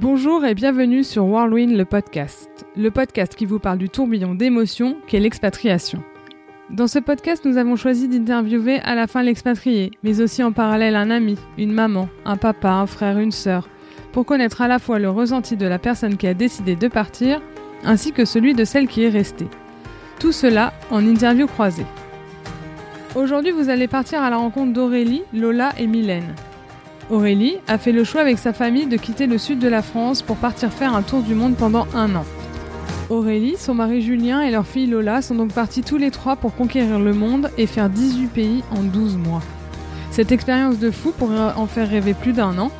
[0.00, 4.96] Bonjour et bienvenue sur Whirlwind le podcast, le podcast qui vous parle du tourbillon d'émotions
[5.06, 6.02] qu'est l'expatriation.
[6.68, 10.96] Dans ce podcast, nous avons choisi d'interviewer à la fin l'expatrié, mais aussi en parallèle
[10.96, 13.68] un ami, une maman, un papa, un frère, une sœur,
[14.10, 17.40] pour connaître à la fois le ressenti de la personne qui a décidé de partir,
[17.84, 19.48] ainsi que celui de celle qui est restée.
[20.18, 21.86] Tout cela en interview croisée.
[23.14, 26.34] Aujourd'hui, vous allez partir à la rencontre d'Aurélie, Lola et Mylène.
[27.10, 30.22] Aurélie a fait le choix avec sa famille de quitter le sud de la France
[30.22, 32.24] pour partir faire un tour du monde pendant un an.
[33.10, 36.54] Aurélie, son mari Julien et leur fille Lola sont donc partis tous les trois pour
[36.54, 39.42] conquérir le monde et faire 18 pays en 12 mois.
[40.10, 42.70] Cette expérience de fou pourrait en faire rêver plus d'un an.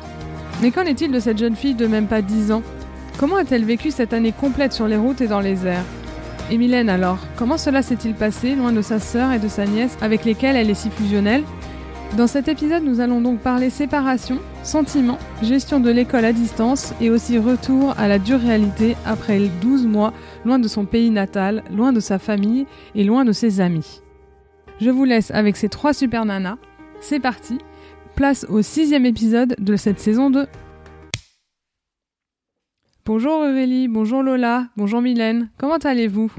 [0.61, 2.63] Mais qu'en est-il de cette jeune fille de même pas 10 ans?
[3.19, 5.85] Comment a-t-elle vécu cette année complète sur les routes et dans les airs?
[6.49, 10.25] Et alors, comment cela s'est-il passé loin de sa sœur et de sa nièce avec
[10.25, 11.43] lesquelles elle est si fusionnelle?
[12.13, 17.09] Dans cet épisode, nous allons donc parler séparation, sentiments, gestion de l'école à distance et
[17.09, 20.13] aussi retour à la dure réalité après 12 mois
[20.45, 24.01] loin de son pays natal, loin de sa famille et loin de ses amis.
[24.79, 26.57] Je vous laisse avec ces trois super nanas.
[27.01, 27.57] C'est parti,
[28.15, 30.47] place au sixième épisode de cette saison 2.
[33.05, 36.31] Bonjour Aurélie, bonjour Lola, bonjour Mylène, comment allez-vous?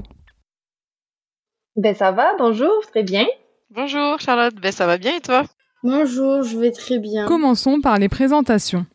[1.75, 3.27] Ben ça va, bonjour, très bien.
[3.69, 5.43] Bonjour Charlotte, ben ça va bien et toi?
[5.83, 7.27] Bonjour, je vais très bien.
[7.27, 8.87] Commençons par les présentations.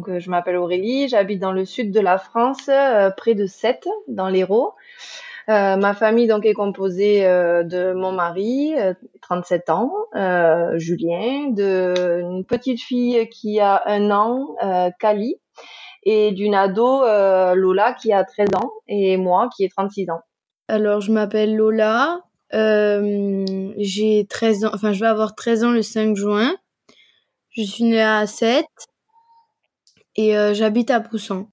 [0.00, 3.86] Donc, je m'appelle Aurélie, j'habite dans le sud de la France, euh, près de Sète,
[4.08, 4.74] dans l'Hérault.
[5.48, 8.74] Euh, ma famille donc est composée euh, de mon mari,
[9.22, 9.92] 37 ans,
[10.74, 14.56] Julien, de une petite fille qui a un an,
[14.98, 15.36] Kali,
[16.02, 17.04] et d'une ado,
[17.54, 20.22] Lola, qui a 13 ans, et moi, qui ai 36 ans.
[20.66, 22.20] Alors, je m'appelle Lola,
[22.54, 26.54] euh, j'ai 13 ans, enfin je vais avoir 13 ans le 5 juin.
[27.50, 28.64] Je suis née à 7
[30.16, 31.48] et euh, j'habite à Poussan.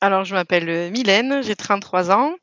[0.00, 2.34] Alors je m'appelle euh, Mylène, j'ai 33 ans.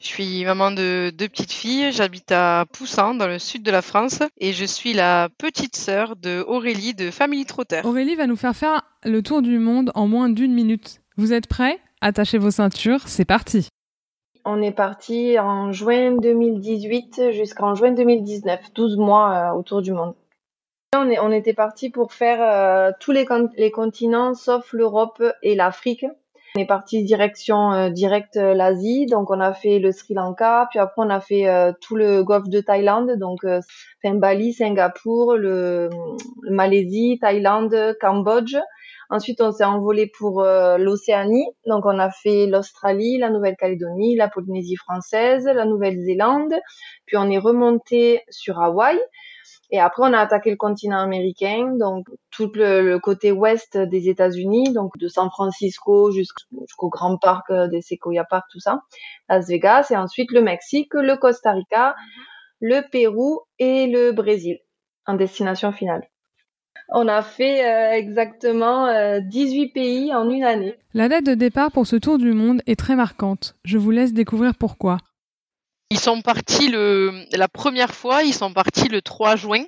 [0.00, 1.92] Je suis maman de deux petites filles.
[1.92, 6.16] J'habite à Poussan, dans le sud de la France, et je suis la petite sœur
[6.16, 7.82] de Aurélie de Family Trotter.
[7.84, 11.02] Aurélie va nous faire faire le tour du monde en moins d'une minute.
[11.18, 11.78] Vous êtes prêts?
[12.00, 13.68] Attachez vos ceintures, c'est parti.
[14.52, 20.14] On est parti en juin 2018 jusqu'en juin 2019, 12 mois euh, autour du monde.
[20.92, 23.24] On, était parti pour faire euh, tous les,
[23.70, 26.04] continents sauf l'Europe et l'Afrique.
[26.56, 30.80] On est parti direction euh, directe l'Asie, donc on a fait le Sri Lanka, puis
[30.80, 31.46] après on a fait
[31.80, 33.46] tout le golfe de Thaïlande, donc
[34.02, 35.90] Bali, Singapour, le
[36.42, 38.56] Malaisie, Thaïlande, Cambodge.
[39.10, 41.46] Ensuite, on s'est envolé pour euh, l'Océanie.
[41.66, 46.54] Donc, on a fait l'Australie, la Nouvelle-Calédonie, la Polynésie française, la Nouvelle-Zélande.
[47.06, 48.98] Puis, on est remonté sur Hawaï.
[49.72, 54.72] Et après, on a attaqué le continent américain, donc tout le, côté ouest des États-Unis,
[54.72, 58.80] donc de San Francisco jusqu'au grand parc des Sequoia Park, tout ça,
[59.28, 61.94] Las Vegas, et ensuite le Mexique, le Costa Rica,
[62.60, 64.58] le Pérou et le Brésil
[65.06, 66.02] en destination finale.
[66.92, 68.88] On a fait euh, exactement
[69.20, 70.74] 18 euh, pays en une année.
[70.92, 73.54] La date de départ pour ce tour du monde est très marquante.
[73.64, 74.98] Je vous laisse découvrir pourquoi.
[75.90, 79.64] Ils sont partis le, la première fois, ils sont partis le 3 juin.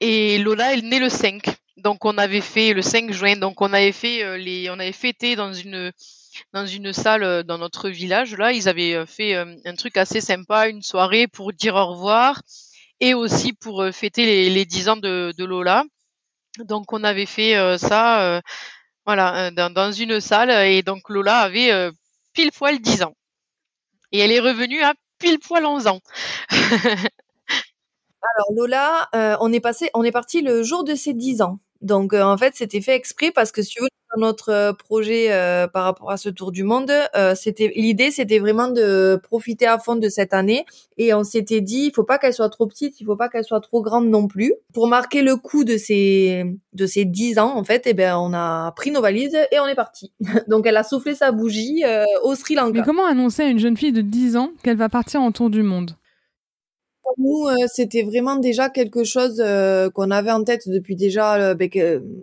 [0.00, 1.42] Et Lola, elle est née le 5.
[1.76, 4.92] Donc on avait fait le 5 juin, donc on avait fait euh, les, on avait
[4.92, 5.92] fêté dans une
[6.52, 8.52] dans une salle dans notre village là.
[8.52, 12.42] Ils avaient fait un truc assez sympa, une soirée pour dire au revoir
[13.00, 15.84] et aussi pour euh, fêter les, les 10 ans de, Lola.
[16.58, 18.40] Donc on avait fait euh, ça euh,
[19.04, 21.90] voilà dans, dans, une salle et donc Lola avait
[22.32, 23.14] pile poil 10 ans.
[24.12, 26.00] Et elle est revenue à pile poil 11 ans.
[26.48, 29.08] Alors Lola,
[29.40, 31.60] on est passé, on est parti le jour de ses 10 ans.
[31.82, 35.66] Donc en fait, c'était fait exprès parce que si tu veux notre euh, projet euh,
[35.66, 39.78] par rapport à ce tour du monde, euh, c'était l'idée, c'était vraiment de profiter à
[39.78, 40.64] fond de cette année
[40.96, 43.44] et on s'était dit, il faut pas qu'elle soit trop petite, il faut pas qu'elle
[43.44, 44.54] soit trop grande non plus.
[44.72, 48.16] Pour marquer le coup de ces de ces 10 ans en fait, et eh ben
[48.16, 50.12] on a pris nos valises et on est parti.
[50.48, 51.82] Donc elle a soufflé sa bougie
[52.22, 52.80] au Sri Lanka.
[52.80, 55.50] Mais comment annoncer à une jeune fille de 10 ans qu'elle va partir en tour
[55.50, 55.92] du monde?
[57.02, 59.42] Pour nous, c'était vraiment déjà quelque chose
[59.94, 61.70] qu'on avait en tête depuis déjà, ben,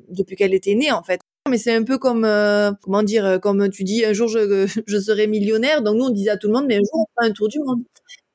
[0.10, 3.38] depuis qu'elle était née en fait mais c'est un peu comme euh, comment dire euh,
[3.38, 5.81] comme tu dis un jour je, je serai millionnaire.
[5.81, 7.48] Donc nous on disait à tout le monde mais un jour on fera un tour
[7.48, 7.84] du monde.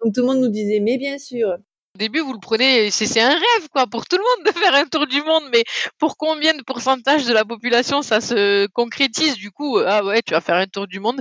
[0.03, 1.57] Donc tout le monde nous disait mais bien sûr.
[1.95, 4.73] Au début, vous le prenez, c'est un rêve, quoi, pour tout le monde de faire
[4.75, 5.65] un tour du monde, mais
[5.99, 9.35] pour combien de pourcentage de la population ça se concrétise?
[9.35, 11.21] Du coup, ah ouais, tu vas faire un tour du monde.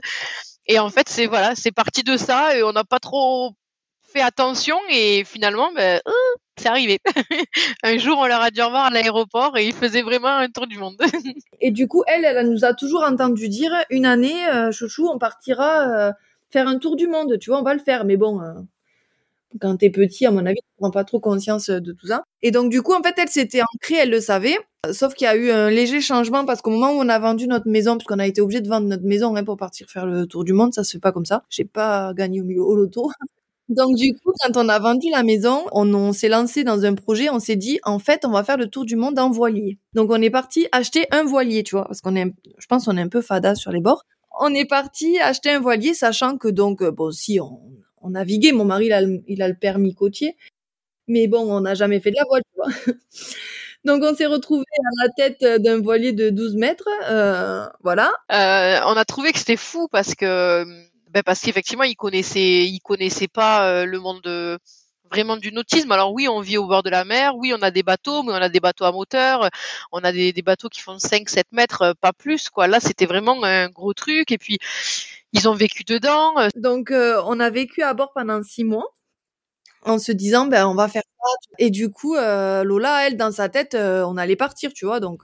[0.68, 3.54] Et en fait, c'est voilà, c'est parti de ça, et on n'a pas trop
[4.14, 6.12] fait attention, et finalement, ben, euh,
[6.58, 7.00] c'est arrivé.
[7.84, 10.68] un jour, on leur a dû revoir à l'aéroport et ils faisaient vraiment un tour
[10.68, 10.96] du monde.
[11.62, 15.18] et du coup, elle, elle nous a toujours entendu dire une année, euh, chouchou, on
[15.18, 16.12] partira euh,
[16.50, 18.06] faire un tour du monde, tu vois, on va le faire.
[18.06, 18.54] Mais bon, euh,
[19.62, 22.24] quand t'es petit, à mon avis, tu prends pas trop conscience de tout ça.
[22.42, 24.58] Et donc, du coup, en fait, elle s'était ancrée, elle le savait.
[24.92, 27.48] Sauf qu'il y a eu un léger changement parce qu'au moment où on a vendu
[27.48, 30.06] notre maison, parce qu'on a été obligé de vendre notre maison hein, pour partir faire
[30.06, 31.44] le tour du monde, ça se fait pas comme ça.
[31.50, 33.12] J'ai pas gagné au milieu au loto.
[33.70, 37.30] Donc du coup, quand on a vendu la maison, on, s'est lancé dans un projet,
[37.30, 39.78] on s'est dit, en fait, on va faire le tour du monde en voilier.
[39.94, 42.96] Donc on est parti acheter un voilier, tu vois, parce qu'on est, je pense, on
[42.98, 44.06] est un peu fada sur les bords.
[44.40, 47.60] On est parti acheter un voilier, sachant que donc, bon, si on,
[48.02, 50.38] on naviguait, mon mari, il a, le, il a permis côtier,
[51.08, 52.94] mais bon, on n'a jamais fait de la voile, tu vois.
[53.86, 58.12] Donc on s'est retrouvé à la tête d'un voilier de 12 mètres, euh, voilà.
[58.32, 60.66] Euh, on a trouvé que c'était fou parce que
[61.10, 64.60] ben parce qu'effectivement, ils connaissaient, ils connaissaient pas euh, le monde de,
[65.10, 65.92] vraiment du nautisme.
[65.92, 68.34] Alors oui, on vit au bord de la mer, oui, on a des bateaux, mais
[68.34, 69.50] on a des bateaux à moteur,
[69.92, 72.50] on a des, bateaux qui font 5-7 mètres, euh, pas plus.
[72.50, 72.68] quoi.
[72.68, 74.32] Là, c'était vraiment un gros truc.
[74.32, 74.58] Et puis,
[75.34, 76.38] ils ont vécu dedans.
[76.40, 76.50] Euh.
[76.56, 78.94] Donc, on a vécu à bord pendant six mois
[79.84, 81.32] en se disant, ben, on va faire ça.
[81.60, 85.00] Et du coup, Lola, elle, dans sa tête, on allait partir, tu vois.
[85.00, 85.24] Donc,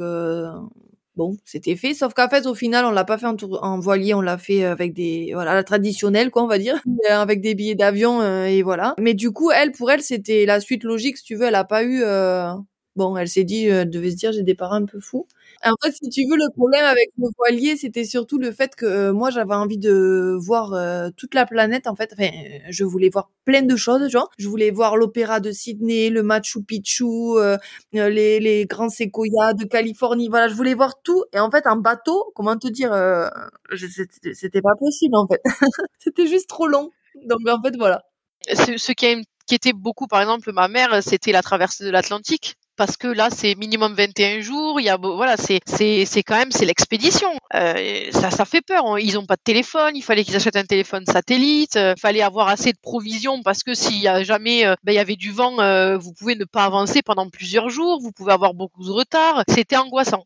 [1.15, 1.94] bon, c'était fait.
[1.94, 4.38] Sauf qu'en fait, au final, on l'a pas fait en, tour, en voilier, on l'a
[4.38, 8.21] fait avec des, voilà, la traditionnelle, quoi, on va dire, euh, avec des billets d'avion
[8.21, 8.95] euh, et voilà.
[9.00, 11.45] Mais du coup, elle, pour elle, c'était la suite logique, si tu veux.
[11.45, 12.54] Elle a pas eu, euh...
[12.95, 15.27] bon, elle s'est dit, elle devait se dire, j'ai des parents un peu fous.
[15.65, 18.86] En fait, si tu veux, le problème avec le voilier, c'était surtout le fait que
[18.86, 21.88] euh, moi, j'avais envie de voir euh, toute la planète.
[21.88, 22.30] En fait, enfin,
[22.69, 24.30] je voulais voir plein de choses, genre.
[24.38, 27.57] Je voulais voir l'opéra de Sydney, le Machu Picchu, euh,
[27.94, 30.27] les, les grands séquoias de Californie.
[30.27, 31.24] Voilà, je voulais voir tout.
[31.33, 32.92] Et en fait, en bateau, comment te dire,
[34.33, 35.42] c'était pas possible, en fait.
[36.00, 36.92] c'était juste trop long.
[37.25, 38.01] Donc, en fait, voilà.
[38.50, 42.98] Ce, qui, qui était beaucoup, par exemple, ma mère, c'était la traversée de l'Atlantique parce
[42.98, 46.52] que là c'est minimum 21 jours il y a voilà c'est c'est c'est quand même
[46.52, 47.31] c'est l'expédition.
[47.54, 50.66] Euh, ça ça fait peur ils ont pas de téléphone il fallait qu'ils achètent un
[50.66, 54.66] téléphone satellite euh, il fallait avoir assez de provisions parce que s'il y a jamais
[54.66, 57.70] euh, ben, il y avait du vent euh, vous pouvez ne pas avancer pendant plusieurs
[57.70, 59.44] jours vous pouvez avoir beaucoup de retard.
[59.48, 60.26] C'était angoissant.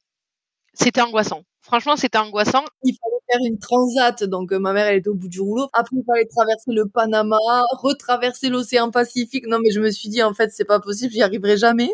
[0.74, 5.10] C'était angoissant franchement c'était angoissant il fallait faire une transat donc ma mère elle était
[5.10, 7.38] au bout du rouleau après il fallait traverser le Panama
[7.74, 11.22] retraverser l'océan Pacifique non mais je me suis dit en fait c'est pas possible j'y
[11.22, 11.92] arriverai jamais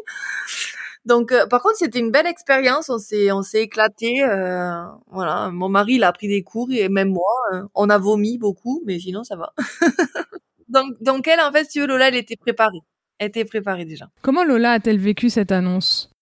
[1.06, 2.90] donc, euh, par contre, c'était une belle expérience.
[2.90, 4.24] On s'est, on s'est éclaté.
[4.24, 7.98] Euh, voilà, mon mari, il a pris des cours et même moi, euh, on a
[7.98, 9.54] vomi beaucoup, mais sinon ça va.
[10.70, 12.80] donc, donc elle, en fait, si tu veux, Lola, elle était préparée.
[13.20, 14.08] Elle était préparée déjà.
[14.22, 16.13] Comment Lola a-t-elle vécu cette annonce?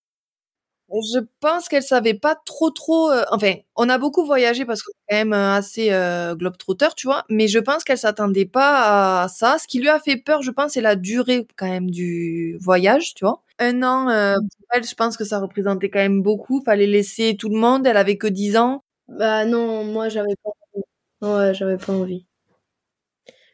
[1.13, 3.09] Je pense qu'elle savait pas trop trop.
[3.11, 7.07] Euh, enfin, on a beaucoup voyagé parce qu'on est quand même assez euh, globe-trotter, tu
[7.07, 7.23] vois.
[7.29, 9.57] Mais je pense qu'elle s'attendait pas à ça.
[9.59, 13.13] Ce qui lui a fait peur, je pense, c'est la durée quand même du voyage,
[13.13, 13.43] tu vois.
[13.59, 16.61] Un an, euh, pour elle, je pense que ça représentait quand même beaucoup.
[16.63, 17.87] Fallait laisser tout le monde.
[17.87, 18.83] Elle avait que 10 ans.
[19.07, 20.83] Bah non, moi j'avais pas envie.
[21.21, 22.25] Ouais, j'avais pas envie.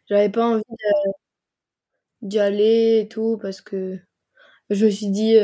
[0.10, 0.64] J'avais pas envie
[2.22, 4.00] d'y aller et tout parce que
[4.70, 5.38] je me suis dit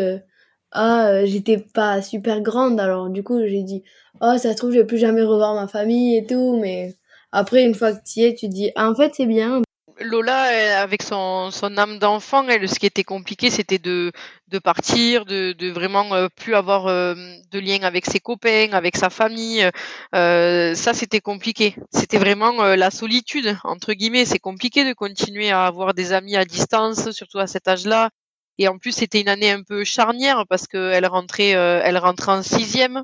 [0.74, 3.84] ah euh, j'étais pas super grande alors du coup j'ai dit
[4.22, 6.96] oh ça se trouve je vais plus jamais revoir ma famille et tout mais
[7.32, 9.62] après une fois que tu y es tu dis ah, en fait c'est bien
[10.00, 14.12] Lola avec son, son âme d'enfant elle ce qui était compliqué c'était de
[14.48, 17.14] de partir de, de vraiment euh, plus avoir euh,
[17.52, 19.64] de lien avec ses copains avec sa famille
[20.12, 21.76] ça c'était compliqué.
[21.92, 24.26] C'était vraiment la solitude entre guillemets.
[24.26, 28.10] C'est compliqué de continuer à avoir des amis à distance surtout à cet âge là
[28.58, 32.32] et en plus, c'était une année un peu charnière parce qu'elle rentrait, euh, elle rentrait
[32.32, 33.04] en sixième.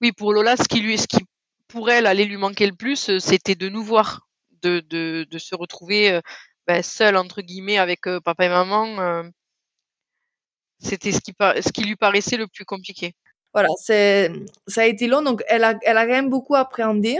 [0.00, 1.18] Oui, pour Lola, ce qui lui, ce qui
[1.68, 4.28] pour elle allait lui manquer le plus, euh, c'était de nous voir,
[4.62, 6.20] de, de, se retrouver euh,
[6.66, 9.24] ben, seule entre guillemets avec papa et maman.
[10.78, 13.14] c'était ce qui, ce qui lui paraissait le plus compliqué.
[13.54, 17.18] Voilà, ça a été long, donc elle a, elle a quand même beaucoup appréhendé.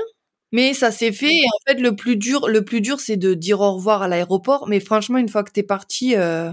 [0.52, 1.32] Mais ça s'est fait.
[1.32, 4.08] Et en fait, le plus dur, le plus dur, c'est de dire au revoir à
[4.08, 4.68] l'aéroport.
[4.68, 6.52] Mais franchement, une fois que t'es parti, euh,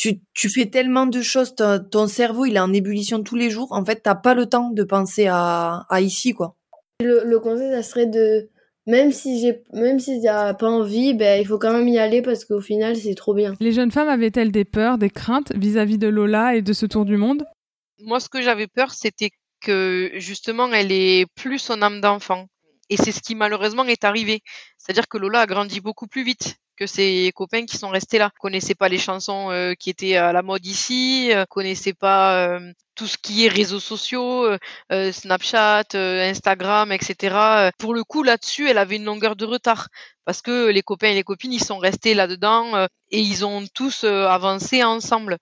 [0.00, 3.68] tu, tu fais tellement de choses, ton, cerveau il est en ébullition tous les jours.
[3.72, 6.56] En fait, t'as pas le temps de penser à, à ici, quoi.
[7.02, 8.48] Le, le conseil, ça serait de,
[8.86, 12.22] même si j'ai, même si t'as pas envie, ben il faut quand même y aller
[12.22, 13.52] parce qu'au final, c'est trop bien.
[13.60, 17.04] Les jeunes femmes avaient-elles des peurs, des craintes vis-à-vis de Lola et de ce tour
[17.04, 17.44] du monde?
[18.02, 19.30] Moi, ce que j'avais peur, c'était
[19.60, 22.46] que justement, elle est plus son âme d'enfant.
[22.88, 24.40] Et c'est ce qui malheureusement est arrivé.
[24.78, 28.30] C'est-à-dire que Lola a grandi beaucoup plus vite que ses copains qui sont restés là.
[28.40, 32.72] Connaissaient pas les chansons euh, qui étaient à la mode ici, euh, connaissaient pas euh,
[32.94, 34.46] tout ce qui est réseaux sociaux,
[34.90, 37.70] Snapchat, Instagram, etc.
[37.78, 39.88] Pour le coup, là-dessus, elle avait une longueur de retard
[40.26, 44.04] parce que les copains et les copines, ils sont restés là-dedans et ils ont tous
[44.04, 45.38] avancé ensemble.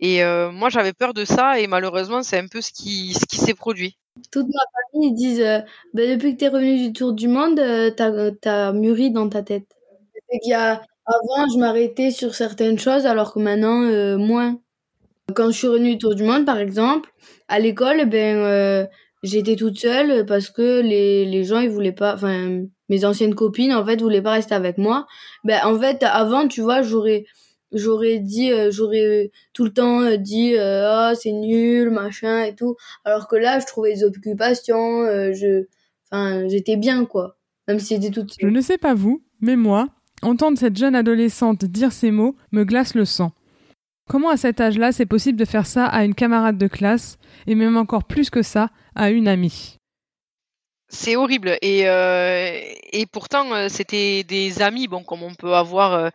[0.00, 3.36] Et moi, j'avais peur de ça et malheureusement, c'est un peu ce qui, ce qui
[3.36, 3.96] s'est produit.
[4.32, 5.62] Toute ma famille, ils disent
[5.94, 9.44] bah, depuis que tu es revenu du tour du monde, tu as, mûri dans ta
[9.44, 9.75] tête.
[10.32, 14.60] Il y a, avant, je m'arrêtais sur certaines choses alors que maintenant, moins.
[15.34, 17.10] Quand je suis revenue du tour du monde, par exemple,
[17.48, 18.88] à l'école, ben,
[19.22, 23.72] j'étais toute seule parce que les, les gens, ils voulaient pas, enfin, mes anciennes copines,
[23.72, 25.06] en fait, voulaient pas rester avec moi.
[25.44, 27.24] Ben, en fait, avant, tu vois, j'aurais,
[27.72, 32.54] j'aurais dit euh, j'aurais tout le temps euh, dit euh, oh, c'est nul machin et
[32.54, 35.66] tout alors que là je trouvais des occupations je
[36.10, 37.36] enfin j'étais bien quoi
[37.68, 39.88] même si j'étais toute je ne sais pas vous mais moi
[40.22, 43.32] entendre cette jeune adolescente dire ces mots me glace le sang.
[44.08, 47.54] Comment à cet âge-là c'est possible de faire ça à une camarade de classe et
[47.54, 49.78] même encore plus que ça à une amie?
[50.88, 51.58] C'est horrible.
[51.62, 51.80] Et
[52.92, 56.12] et pourtant c'était des amis bon comme on peut avoir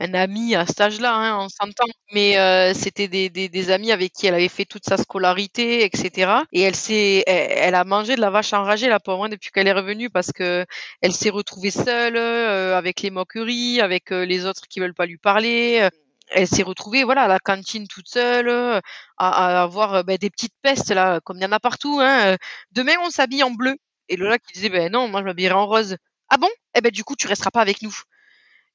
[0.00, 1.84] un ami à cet âge-là, hein, on s'entend.
[2.12, 5.84] Mais euh, c'était des, des, des, amis avec qui elle avait fait toute sa scolarité,
[5.84, 6.32] etc.
[6.52, 9.68] Et elle s'est, elle, a mangé de la vache enragée, la pauvre, hein, depuis qu'elle
[9.68, 10.64] est revenue, parce que
[11.02, 15.06] elle s'est retrouvée seule, euh, avec les moqueries, avec euh, les autres qui veulent pas
[15.06, 15.88] lui parler.
[16.30, 18.80] Elle s'est retrouvée, voilà, à la cantine toute seule, à,
[19.18, 21.98] à avoir ben, des petites pestes là, comme il y en a partout.
[22.00, 22.36] Hein.
[22.72, 23.76] Demain, on s'habille en bleu.
[24.08, 25.96] Et Lola qui disait, ben non, moi je m'habillerai en rose.
[26.28, 26.48] Ah bon?
[26.74, 27.94] Eh ben du coup, tu resteras pas avec nous.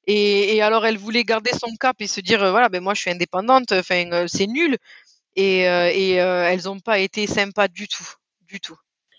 [0.06, 3.00] Et, alors, elle voulait garder son cap et se dire, euh, voilà, ben moi, je
[3.00, 4.76] suis indépendante, enfin, euh, c'est nul.
[5.34, 5.90] Et, euh,
[6.48, 8.06] elles n'ont pas été sympas du tout,
[8.46, 8.76] du tout.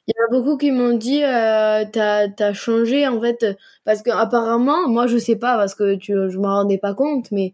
[0.08, 3.46] Il y en a beaucoup qui m'ont dit, t'as as changé en fait,
[3.84, 7.30] parce que apparemment, moi je sais pas parce que tu, je m'en rendais pas compte,
[7.32, 7.54] mais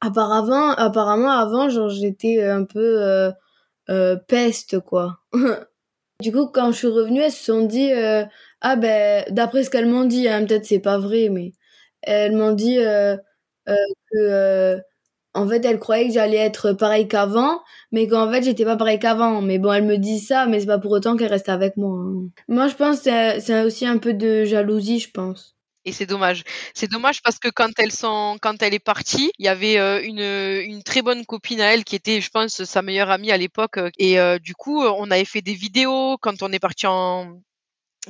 [0.00, 3.32] apparemment, apparemment avant, j'étais un peu
[4.28, 5.18] peste quoi.
[6.20, 7.90] du coup, quand je suis revenue, elles se sont dit,
[8.60, 11.52] ah ben, d'après ce qu'elles m'ont dit, hein, peut-être c'est pas vrai, mais
[12.02, 13.16] elles m'ont dit euh,
[13.68, 13.74] euh,
[14.10, 14.80] que euh,
[15.34, 17.60] en fait elles croyaient que j'allais être pareil qu'avant
[17.92, 20.66] mais qu'en fait j'étais pas pareil qu'avant mais bon elles me disent ça mais c'est
[20.66, 22.28] pas pour autant qu'elles restent avec moi hein.
[22.48, 26.44] moi je pense que c'est aussi un peu de jalousie je pense et c'est dommage.
[26.74, 30.82] C'est dommage parce que quand elles sont, quand elle est partie, il y avait une
[30.82, 33.80] très bonne copine à elle qui était, je pense, sa meilleure amie à l'époque.
[33.98, 37.40] Et du coup, on avait fait des vidéos quand on est parti en,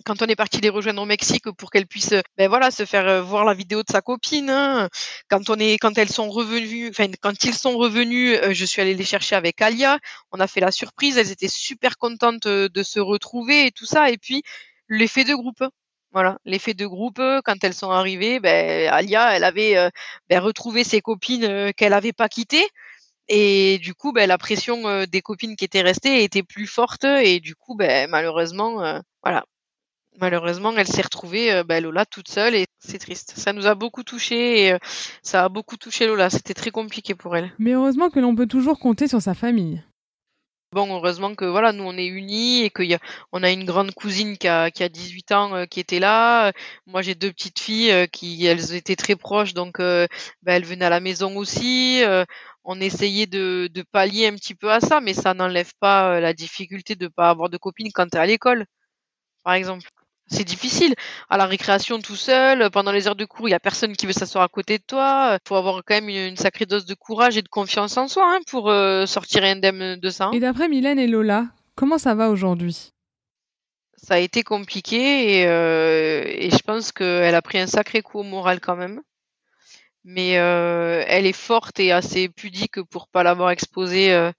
[0.05, 3.07] quand on est parti les rejoindre au Mexique pour qu'elles puissent ben voilà se faire
[3.07, 4.89] euh, voir la vidéo de sa copine hein.
[5.29, 8.81] quand on est quand elles sont revenues enfin quand ils sont revenus euh, je suis
[8.83, 9.99] allée les chercher avec Alia.
[10.33, 13.87] On a fait la surprise elles étaient super contentes euh, de se retrouver et tout
[13.87, 14.11] ça.
[14.11, 14.43] Et puis
[14.89, 15.65] l'effet de groupe
[16.13, 19.91] voilà l'effet de groupe quand elles sont arrivées ben Alia elle avait
[20.29, 22.67] ben, retrouvé ses copines qu'elle avait pas quittées.
[23.33, 27.39] Et du coup, ben, la pression des copines qui étaient restées était plus forte et
[27.39, 29.45] du coup, ben, malheureusement, voilà,
[30.19, 33.33] malheureusement, elle s'est retrouvée, euh, bah, Lola, toute seule et c'est triste.
[33.37, 34.79] Ça nous a beaucoup touché et euh,
[35.23, 36.31] ça a beaucoup touché Lola.
[36.31, 37.53] C'était très compliqué pour elle.
[37.59, 39.83] Mais heureusement que l'on peut toujours compter sur sa famille.
[40.73, 44.39] Bon, heureusement que voilà, nous on est unis et qu'on a, a une grande cousine
[44.39, 46.53] qui a, qui a 18 ans euh, qui était là.
[46.87, 50.07] Moi j'ai deux petites filles qui elles étaient très proches donc bah,
[50.47, 52.03] elles venaient à la maison aussi.
[52.63, 56.35] on essayait de, de pallier un petit peu à ça, mais ça n'enlève pas la
[56.35, 58.65] difficulté de pas avoir de copine quand tu es à l'école,
[59.43, 59.91] par exemple
[60.31, 60.95] c'est difficile.
[61.29, 64.07] À la récréation tout seul, pendant les heures de cours, il y a personne qui
[64.07, 65.33] veut s'asseoir à côté de toi.
[65.35, 68.25] Il faut avoir quand même une, sacrée dose de courage et de confiance en soi
[68.27, 70.27] hein, pour euh, sortir indemne de ça.
[70.27, 70.33] Hein.
[70.33, 72.93] Et d'après Mylène et Lola, comment ça va aujourd'hui?
[73.97, 78.21] Ça a été compliqué et, euh, et je pense qu'elle a pris un sacré coup
[78.21, 79.01] au moral quand même.
[80.05, 84.31] Mais euh, elle est forte et assez pudique pour pas l'avoir exposée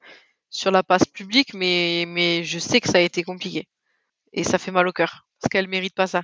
[0.50, 3.68] sur la passe publique, mais, mais je sais que ça a été compliqué.
[4.34, 5.28] Et ça fait mal au cœur.
[5.42, 6.22] Parce qu'elle mérite pas ça.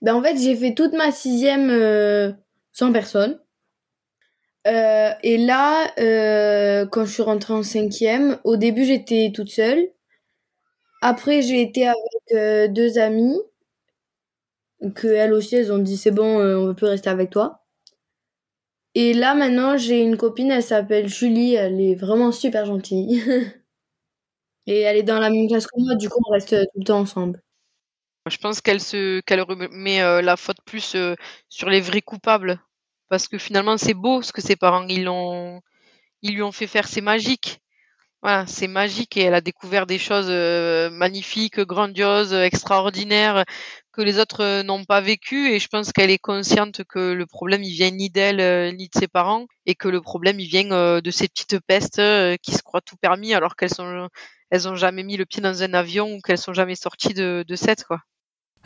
[0.00, 2.32] Ben en fait, j'ai fait toute ma sixième euh,
[2.72, 3.40] sans personne.
[4.66, 9.88] Euh, et là, euh, quand je suis rentrée en cinquième, au début j'étais toute seule.
[11.02, 13.38] Après, j'ai été avec deux amies
[14.94, 17.64] que elles aussi elles ont dit c'est bon, on veut plus rester avec toi.
[18.96, 23.22] Et là maintenant, j'ai une copine, elle s'appelle Julie, elle est vraiment super gentille.
[24.66, 26.84] et elle est dans la même classe que moi, du coup on reste tout le
[26.84, 27.43] temps ensemble.
[28.26, 31.14] Je pense qu'elle se qu'elle remet euh, la faute plus euh,
[31.50, 32.58] sur les vrais coupables.
[33.10, 35.60] Parce que finalement c'est beau ce que ses parents ils l'ont
[36.22, 36.88] ils lui ont fait faire.
[36.88, 37.60] C'est magique.
[38.22, 39.16] Voilà, c'est magique.
[39.18, 43.44] Et elle a découvert des choses euh, magnifiques, grandioses, extraordinaires
[43.92, 47.62] que les autres n'ont pas vécu et je pense qu'elle est consciente que le problème
[47.62, 49.46] il vient ni d'elle ni de ses parents.
[49.66, 52.02] Et que le problème il vient de ces petites pestes
[52.42, 54.08] qui se croient tout permis alors qu'elles sont
[54.50, 57.44] elles ont jamais mis le pied dans un avion ou qu'elles sont jamais sorties de,
[57.46, 58.00] de cette quoi.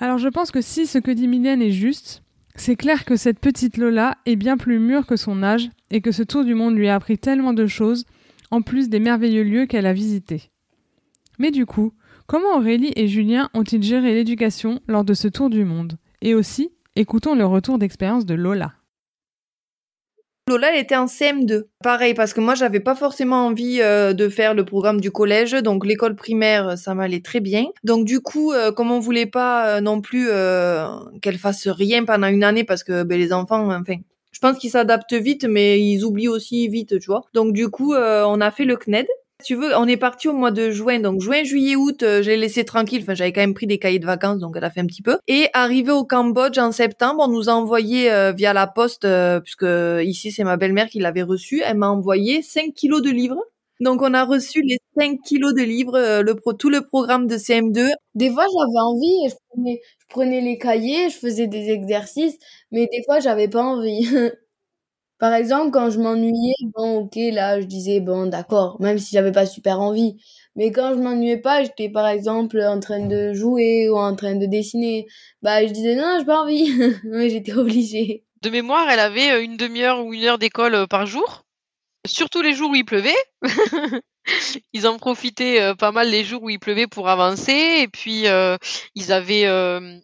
[0.01, 2.23] Alors je pense que si ce que dit Mylène est juste,
[2.55, 6.13] c'est clair que cette petite Lola est bien plus mûre que son âge et que
[6.13, 8.05] ce tour du monde lui a appris tellement de choses,
[8.51, 10.51] en plus des merveilleux lieux qu'elle a visités.
[11.39, 11.93] Mais du coup,
[12.27, 15.99] comment Aurélie et Julien ont-ils géré l'éducation lors de ce tour du monde?
[16.21, 18.75] Et aussi, écoutons le retour d'expérience de Lola.
[20.49, 21.65] Lola, elle était en CM2.
[21.85, 25.53] Pareil, parce que moi, j'avais pas forcément envie euh, de faire le programme du collège,
[25.53, 27.67] donc l'école primaire, ça m'allait très bien.
[27.85, 30.29] Donc du coup, euh, comme on voulait pas euh, non plus
[31.21, 33.97] qu'elle fasse rien pendant une année, parce que ben, les enfants, enfin,
[34.33, 37.25] je pense qu'ils s'adaptent vite, mais ils oublient aussi vite, tu vois.
[37.35, 39.07] Donc du coup, on a fait le CNED
[39.45, 42.37] tu veux, on est parti au mois de juin, donc juin, juillet, août, euh, j'ai
[42.37, 43.03] laissé tranquille.
[43.03, 45.03] Enfin, j'avais quand même pris des cahiers de vacances, donc elle a fait un petit
[45.03, 45.19] peu.
[45.29, 49.41] Et arrivé au Cambodge en septembre, on nous a envoyé euh, via la poste, euh,
[49.41, 49.67] puisque
[50.05, 53.41] ici c'est ma belle-mère qui l'avait reçu, elle m'a envoyé 5 kilos de livres.
[53.81, 57.37] Donc on a reçu les 5 kilos de livres, le pro, tout le programme de
[57.37, 57.91] CM2.
[58.17, 62.37] Des fois j'avais envie et je prenais, je prenais les cahiers, je faisais des exercices,
[62.73, 64.09] mais des fois j'avais pas envie.
[65.19, 69.33] Par exemple, quand je m'ennuyais, bon, ok, là, je disais, bon, d'accord, même si j'avais
[69.33, 70.17] pas super envie.
[70.55, 74.35] Mais quand je m'ennuyais pas, j'étais par exemple en train de jouer ou en train
[74.35, 75.07] de dessiner.
[75.43, 76.69] Bah, je disais, non, j'ai pas envie.
[77.05, 78.25] Mais j'étais obligée.
[78.43, 81.45] De mémoire, elle avait euh, une demi-heure ou une heure d'école euh, par jour.
[82.07, 83.17] Surtout les jours où il pleuvait.
[84.73, 87.81] ils en profitaient euh, pas mal les jours où il pleuvait pour avancer.
[87.81, 88.27] Et puis,
[88.95, 89.47] ils, avaient,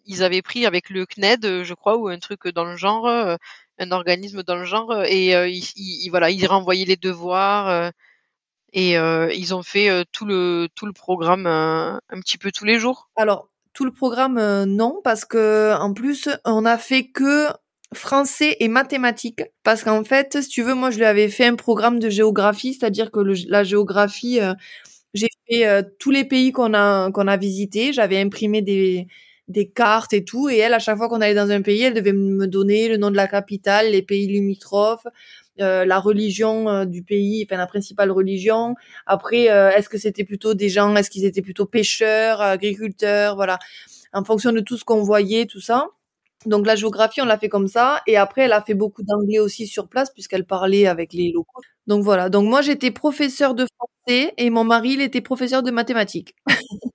[0.05, 3.37] ils avaient pris avec le CNED, je crois, ou un truc dans le genre,
[3.79, 7.89] un organisme dans le genre et euh, ils, voilà ils renvoyaient les devoirs euh,
[8.73, 12.79] et euh, ils ont fait tout le tout le programme un petit peu tous les
[12.79, 13.09] jours.
[13.15, 17.47] Alors tout le programme non parce que en plus on a fait que
[17.93, 21.55] français et mathématiques parce qu'en fait si tu veux moi je lui avais fait un
[21.55, 24.39] programme de géographie c'est-à-dire que la géographie
[25.13, 29.07] j'ai fait tous les pays qu'on a qu'on a visités j'avais imprimé des
[29.47, 30.49] des cartes et tout.
[30.49, 32.97] Et elle, à chaque fois qu'on allait dans un pays, elle devait me donner le
[32.97, 35.05] nom de la capitale, les pays limitrophes,
[35.61, 38.75] euh, la religion euh, du pays, enfin la principale religion.
[39.05, 43.59] Après, euh, est-ce que c'était plutôt des gens, est-ce qu'ils étaient plutôt pêcheurs, agriculteurs, voilà,
[44.13, 45.87] en fonction de tout ce qu'on voyait, tout ça.
[46.45, 48.01] Donc la géographie, on l'a fait comme ça.
[48.07, 51.61] Et après, elle a fait beaucoup d'anglais aussi sur place puisqu'elle parlait avec les locaux.
[51.87, 52.29] Donc voilà.
[52.29, 56.35] Donc moi, j'étais professeur de français et mon mari, il était professeur de mathématiques.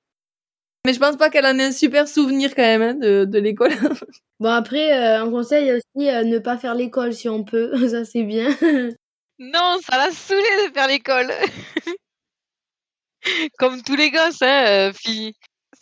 [0.87, 3.39] Mais je pense pas qu'elle en ait un super souvenir quand même hein, de, de
[3.39, 3.71] l'école.
[4.41, 8.05] bon après, euh, on conseille aussi euh, ne pas faire l'école si on peut, ça
[8.05, 8.49] c'est bien.
[9.39, 11.31] non, ça l'a saoulé de faire l'école.
[13.59, 14.93] Comme tous les gosses, hein, euh,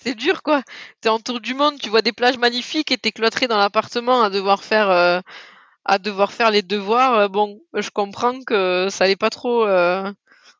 [0.00, 0.62] C'est dur quoi.
[1.00, 4.22] T'es en tour du monde, tu vois des plages magnifiques et t'es cloîtré dans l'appartement
[4.22, 5.20] à devoir faire euh,
[5.84, 7.30] à devoir faire les devoirs.
[7.30, 9.66] Bon, je comprends que ça allait pas trop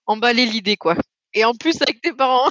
[0.07, 0.94] emballer l'idée quoi.
[1.35, 2.48] Et en plus avec tes parents.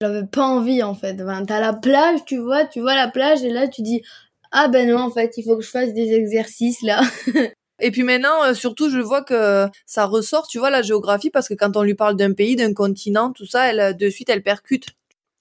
[0.00, 1.16] J'avais pas envie en fait.
[1.46, 4.02] t'as la plage, tu vois, tu vois la plage et là tu dis
[4.50, 7.00] ah ben non en fait il faut que je fasse des exercices là.
[7.80, 11.48] Et puis maintenant, euh, surtout, je vois que ça ressort, tu vois, la géographie, parce
[11.48, 14.30] que quand on lui parle d'un pays, d'un continent, tout ça, elle, euh, de suite,
[14.30, 14.86] elle percute.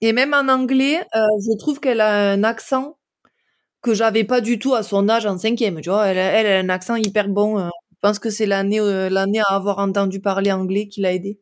[0.01, 2.97] Et même en anglais, euh, je trouve qu'elle a un accent
[3.81, 6.07] que j'avais pas du tout à son âge en cinquième, tu vois.
[6.07, 7.59] Elle, a un accent hyper bon.
[7.59, 11.39] je pense que c'est l'année, l'année à avoir entendu parler anglais qui l'a aidé.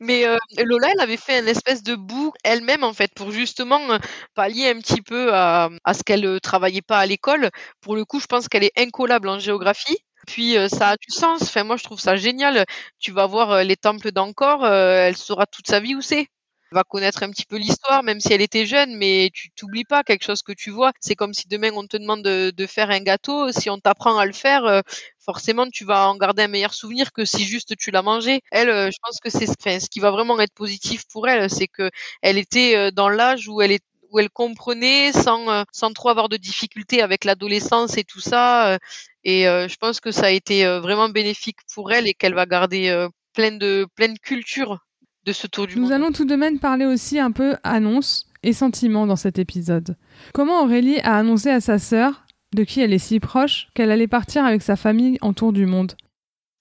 [0.00, 3.80] Mais euh, Lola, elle avait fait une espèce de bout elle-même, en fait, pour justement
[3.92, 3.98] euh,
[4.34, 7.50] pallier un petit peu à, à ce qu'elle euh, travaillait pas à l'école.
[7.80, 9.98] Pour le coup, je pense qu'elle est incollable en géographie.
[10.26, 11.42] Puis ça a du sens.
[11.42, 12.64] Enfin, moi, je trouve ça génial.
[12.98, 16.28] Tu vas voir les temples d'Angkor, elle saura toute sa vie où c'est
[16.72, 20.04] va connaître un petit peu l'histoire, même si elle était jeune, mais tu t'oublies pas
[20.04, 20.92] quelque chose que tu vois.
[21.00, 24.18] C'est comme si demain on te demande de, de faire un gâteau, si on t'apprend
[24.18, 24.80] à le faire, euh,
[25.18, 28.40] forcément tu vas en garder un meilleur souvenir que si juste tu l'as mangé.
[28.52, 29.46] Elle, euh, je pense que c'est
[29.80, 31.90] ce qui va vraiment être positif pour elle, c'est que
[32.22, 36.28] elle était euh, dans l'âge où elle est où elle comprenait sans sans trop avoir
[36.28, 38.76] de difficultés avec l'adolescence et tout ça.
[39.24, 43.06] et je pense que ça a été vraiment bénéfique pour elle et qu'elle va garder
[43.34, 44.80] pleine de pleine culture
[45.24, 48.52] de ce tour du Nous allons tout de même parler aussi un peu annonce et
[48.52, 49.96] sentiments dans cet épisode.
[50.32, 54.08] Comment Aurélie a annoncé à sa sœur, de qui elle est si proche, qu'elle allait
[54.08, 55.94] partir avec sa famille en tour du monde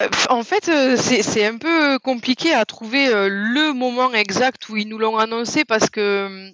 [0.01, 4.77] euh, en fait, euh, c'est un peu compliqué à trouver euh, le moment exact où
[4.77, 6.49] ils nous l'ont annoncé parce que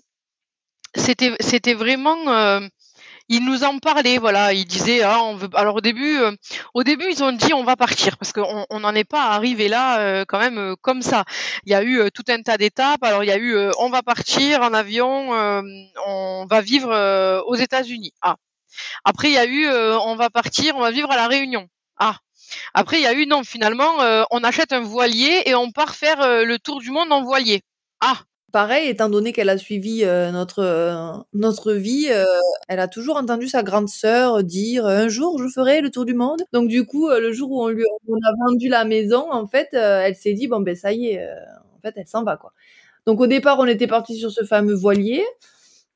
[0.95, 2.59] c'était vraiment
[3.27, 4.53] il nous en parlait, voilà.
[4.53, 5.49] Il disait, ah, on veut.
[5.53, 6.31] Alors au début, euh,
[6.73, 9.99] au début, ils ont dit, on va partir parce qu'on n'en est pas arrivé là,
[9.99, 11.25] euh, quand même, euh, comme ça.
[11.65, 13.03] Il y a eu tout un tas d'étapes.
[13.03, 15.31] Alors il y a eu, on va partir en avion,
[16.07, 18.13] on va vivre aux États-Unis.
[18.21, 18.35] Ah.
[19.03, 21.67] Après il y a eu, on va partir, on va vivre à la Réunion.
[21.97, 22.17] Ah.
[22.73, 23.95] Après il y a eu, non, finalement,
[24.31, 27.61] on achète un voilier et on part faire le tour du monde en voilier.
[28.01, 28.19] Ah
[28.55, 32.23] pareil, étant donné qu'elle a suivi euh, notre euh, notre vie, euh,
[32.69, 36.13] elle a toujours entendu sa grande sœur dire un jour je ferai le tour du
[36.13, 36.41] monde.
[36.53, 39.67] Donc du coup, le jour où on lui on a vendu la maison, en fait,
[39.73, 41.21] elle s'est dit bon ben ça y est,
[41.75, 42.53] en fait elle s'en va quoi.
[43.05, 45.21] Donc au départ, on était parti sur ce fameux voilier.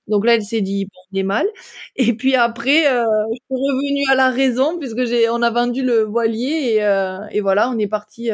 [0.08, 1.48] Donc là, elle s'est dit bon, on est mal.
[1.95, 6.02] Et puis après, je suis revenue à la raison puisque j'ai on a vendu le
[6.04, 8.32] voilier et, et voilà, on est parti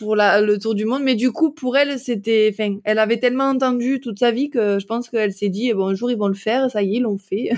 [0.00, 1.02] pour le tour du monde.
[1.02, 4.86] Mais du coup, pour elle, c'était, elle avait tellement entendu toute sa vie que je
[4.86, 7.02] pense qu'elle s'est dit, bon, un jour ils vont le faire, ça y est, ils
[7.02, 7.50] l'ont fait.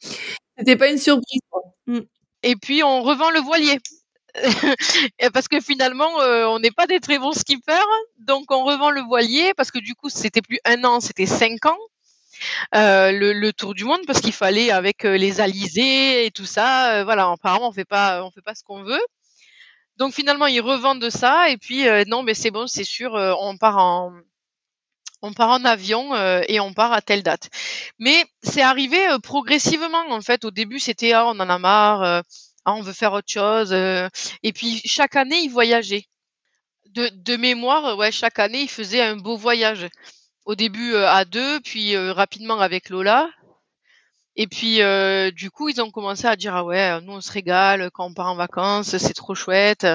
[0.58, 1.40] c'était pas une surprise.
[1.86, 2.00] Mm.
[2.42, 3.78] Et puis on revend le voilier.
[5.34, 7.74] parce que finalement, euh, on n'est pas des très bons skippers,
[8.18, 11.66] donc on revend le voilier parce que du coup, c'était plus un an, c'était cinq
[11.66, 11.78] ans.
[12.74, 16.46] Euh, le, le, tour du monde parce qu'il fallait avec euh, les alizés et tout
[16.46, 17.04] ça.
[17.04, 19.00] voilà, apparemment on fait pas, on fait pas ce qu'on veut.
[19.96, 23.34] Donc finalement, ils revendent ça et puis euh, non, mais c'est bon, c'est sûr, euh,
[23.38, 24.12] on part en
[25.24, 27.50] on part en avion euh, et on part à telle date.
[27.98, 30.44] Mais c'est arrivé progressivement en fait.
[30.44, 32.02] Au début, c'était ah, on en a marre,
[32.64, 33.72] ah, on veut faire autre chose.
[33.72, 36.04] et puis chaque année, ils voyageaient.
[36.90, 39.88] De, de mémoire, ouais, chaque année, ils faisaient un beau voyage.
[40.44, 43.30] Au début à deux, puis rapidement avec Lola.
[44.36, 47.30] Et puis, euh, du coup, ils ont commencé à dire ah ouais, nous on se
[47.30, 49.86] régale quand on part en vacances, c'est trop chouette.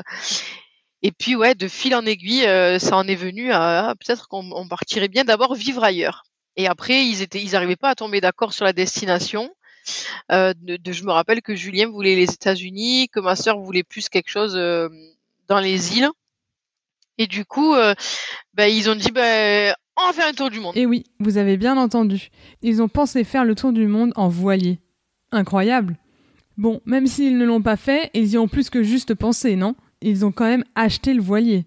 [1.01, 4.27] Et puis ouais, de fil en aiguille, euh, ça en est venu à ah, peut-être
[4.27, 6.23] qu'on partirait bien d'abord vivre ailleurs.
[6.55, 9.53] Et après, ils étaient, ils n'arrivaient pas à tomber d'accord sur la destination.
[10.31, 14.09] Euh, de, je me rappelle que Julien voulait les États-Unis, que ma sœur voulait plus
[14.09, 14.53] quelque chose
[15.47, 16.09] dans les îles.
[17.19, 17.75] Et du coup,
[18.53, 20.75] ben, ils ont dit ben, on va faire un tour du monde.
[20.75, 22.29] Et oui, vous avez bien entendu.
[22.61, 24.79] Ils ont pensé faire le tour du monde en voilier.
[25.31, 25.97] Incroyable.
[26.57, 29.75] Bon, même s'ils ne l'ont pas fait, ils y ont plus que juste pensé, non?
[30.01, 31.65] Ils ont quand même acheté le voilier.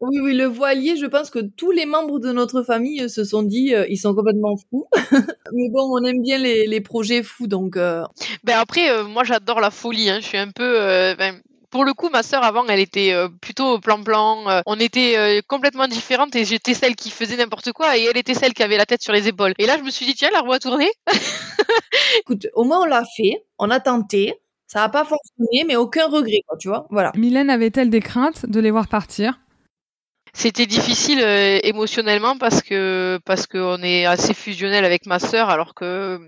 [0.00, 3.44] Oui, oui, le voilier, je pense que tous les membres de notre famille se sont
[3.44, 4.86] dit, euh, ils sont complètement fous.
[5.52, 7.76] Mais bon, on aime bien les, projets fous, donc.
[7.76, 8.02] Euh.
[8.42, 10.10] Ben après, euh, moi j'adore la folie.
[10.10, 10.18] Hein.
[10.20, 10.74] Je suis un peu,
[11.16, 11.40] ben,
[11.72, 14.48] pour le coup, ma sœur avant, elle était euh, plutôt plan-plan.
[14.48, 18.16] Euh, on était euh, complètement différentes et j'étais celle qui faisait n'importe quoi et elle
[18.18, 19.54] était celle qui avait la tête sur les épaules.
[19.58, 20.88] Et là, je me suis dit tiens, la roue a tourné.
[22.20, 24.34] Écoute, au moins on l'a fait, on a tenté.
[24.66, 26.86] Ça n'a pas fonctionné, mais aucun regret, quoi, tu vois.
[26.90, 27.12] Voilà.
[27.14, 29.40] Mylène avait-elle des craintes de les voir partir?
[30.34, 36.20] C'était difficile émotionnellement parce que parce qu'on est assez fusionnel avec ma sœur alors que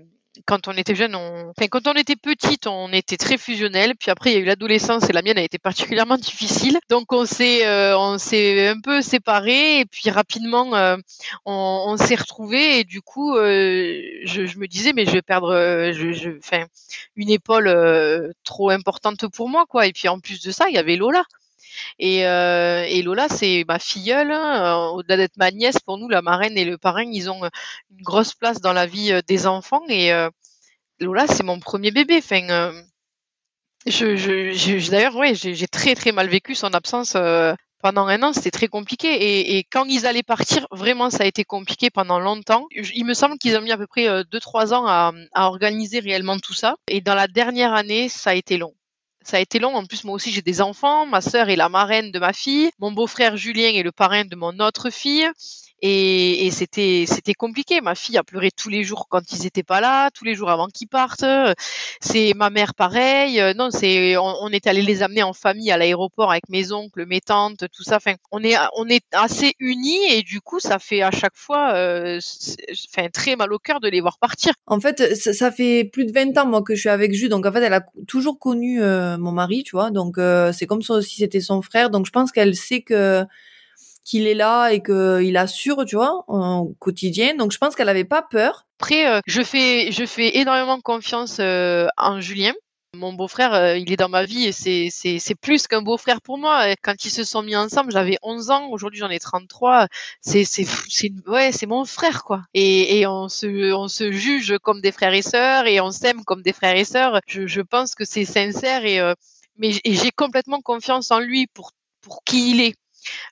[0.45, 1.49] quand on était jeune, on...
[1.49, 3.95] enfin, quand on était petite, on était très fusionnel.
[3.95, 6.77] Puis après, il y a eu l'adolescence et la mienne a été particulièrement difficile.
[6.89, 10.97] Donc on s'est, euh, on s'est un peu séparés et puis rapidement, euh,
[11.45, 15.53] on, s'est retrouvés et du coup, euh, je, je, me disais mais je vais perdre,
[15.93, 16.65] je, je, enfin,
[17.15, 19.87] une épaule trop importante pour moi quoi.
[19.87, 21.23] Et puis en plus de ça, il y avait Lola.
[21.99, 24.31] Et, euh, et Lola, c'est ma filleule.
[24.31, 28.03] Hein, au-delà d'être ma nièce, pour nous, la marraine et le parrain, ils ont une
[28.03, 29.83] grosse place dans la vie euh, des enfants.
[29.87, 30.29] Et euh,
[30.99, 32.17] Lola, c'est mon premier bébé.
[32.17, 32.81] Enfin, euh,
[33.85, 37.15] je, d'ailleurs, ouais, j'ai très très mal vécu son absence
[37.81, 39.57] pendant un an, c'était très compliqué.
[39.57, 42.65] Et, quand ils allaient partir, vraiment, ça a été compliqué pendant longtemps.
[42.71, 46.55] Il me semble qu'ils ont mis à peu près 2-3 ans à, organiser réellement tout
[46.55, 46.75] ça.
[46.87, 48.73] Et dans la dernière année, ça a été long
[49.25, 49.75] ça a été long.
[49.75, 51.05] En plus, moi aussi, j'ai des enfants.
[51.05, 52.69] Ma sœur est la marraine de ma fille.
[52.79, 55.27] Mon beau-frère Julien est le parrain de mon autre fille.
[55.87, 57.79] Et, c'était compliqué.
[57.81, 60.49] Ma fille a pleuré tous les jours quand ils étaient pas là, tous les jours
[60.49, 61.25] avant qu'ils partent.
[61.99, 63.39] C'est ma mère pareil.
[63.55, 67.21] Non, c'est on, est allé les amener en famille à l'aéroport avec mes oncles, mes
[67.21, 67.97] tantes, tout ça.
[67.97, 71.73] Enfin, on est on est assez unis et du coup, ça fait à chaque fois,
[71.75, 72.19] euh,
[72.89, 74.53] enfin très mal au cœur de les voir partir.
[74.65, 77.29] En fait, ça, fait plus de 20 ans moi que je suis avec Jules.
[77.29, 79.91] Donc en fait, elle a toujours connu euh, mon mari, tu vois.
[79.91, 81.91] Donc euh, c'est comme si c'était son frère.
[81.91, 83.23] Donc je pense qu'elle sait que
[84.05, 87.35] qu'il est là et qu'il assure, tu vois, au quotidien.
[87.35, 88.65] Donc je pense qu'elle avait pas peur.
[88.79, 92.53] Après, euh, je fais je fais énormément confiance euh, en Julien.
[92.93, 96.21] Mon beau-frère, euh, il est dans ma vie et c'est, c'est, c'est plus qu'un beau-frère
[96.21, 96.75] pour moi.
[96.81, 99.87] Quand ils se sont mis ensemble, j'avais 11 ans, aujourd'hui j'en ai 33.
[100.21, 102.43] C'est, c'est, c'est, ouais, c'est mon frère, quoi.
[102.53, 106.23] Et, et on, se, on se juge comme des frères et sœurs et on s'aime
[106.23, 107.19] comme des frères et sœurs.
[107.27, 109.01] Je, je pense que c'est sincère et,
[109.57, 112.75] mais j'ai complètement confiance en lui pour, pour qui il est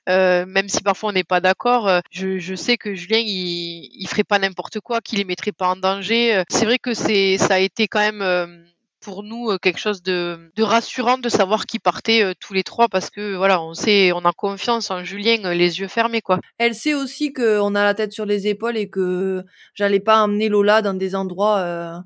[0.06, 4.24] même si parfois on n'est pas d'accord, je, je, sais que Julien il, il ferait
[4.24, 6.42] pas n'importe quoi, qu'il les mettrait pas en danger.
[6.48, 8.64] C'est vrai que c'est ça a été quand même
[9.04, 12.88] pour nous euh, quelque chose de, rassurant de savoir qu'ils partaient euh, tous les trois
[12.88, 16.40] parce que voilà, on sait, on a confiance en Julien, euh, les yeux fermés quoi.
[16.58, 20.48] Elle sait aussi qu'on a la tête sur les épaules et que j'allais pas emmener
[20.48, 22.02] Lola dans des endroits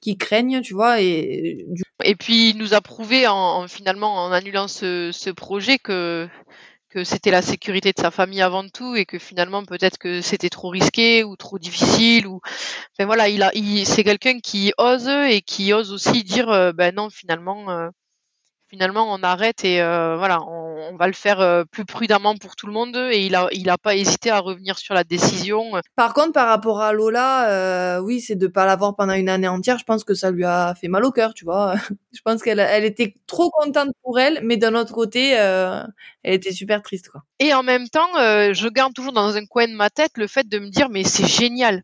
[0.00, 1.00] qui craignent, tu vois.
[1.00, 1.64] Et,
[2.04, 6.28] et puis il nous a prouvé en, finalement en annulant ce, ce projet que
[6.92, 10.50] que c'était la sécurité de sa famille avant tout et que finalement peut-être que c'était
[10.50, 12.40] trop risqué ou trop difficile ou
[12.92, 16.72] enfin voilà il a il, c'est quelqu'un qui ose et qui ose aussi dire euh,
[16.72, 17.88] ben non finalement euh,
[18.72, 22.66] finalement on arrête et euh, voilà, on, va le faire euh, plus prudemment pour tout
[22.66, 25.72] le monde et il a il a pas hésité à revenir sur la décision.
[25.96, 29.48] Par contre, par rapport à Lola, euh, oui, c'est de pas l'avoir pendant une année
[29.48, 29.78] entière.
[29.78, 31.74] Je pense que ça lui a fait mal au cœur, tu vois.
[32.12, 36.52] je pense qu'elle elle était trop contente pour elle, mais d'un autre côté, elle était
[36.52, 37.22] super triste, quoi.
[37.38, 40.48] Et en même temps, je garde toujours dans un coin de ma tête le fait
[40.48, 41.82] de me dire mais c'est génial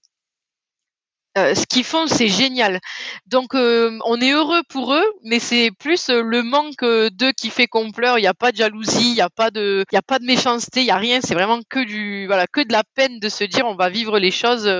[1.38, 2.81] euh, ce qu'ils font, c'est génial.
[3.27, 7.51] Donc, euh, on est heureux pour eux, mais c'est plus euh, le manque d'eux qui
[7.51, 8.18] fait qu'on pleure.
[8.18, 10.18] Il n'y a pas de jalousie, il n'y a pas de, il y a pas
[10.18, 11.20] de méchanceté, il n'y a rien.
[11.22, 14.18] C'est vraiment que du, voilà, que de la peine de se dire on va vivre
[14.18, 14.70] les choses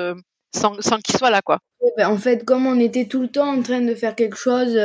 [0.55, 1.61] sans, sans qu'ils soient là, quoi.
[1.97, 4.79] Ben, en fait, comme on était tout le temps en train de faire quelque chose,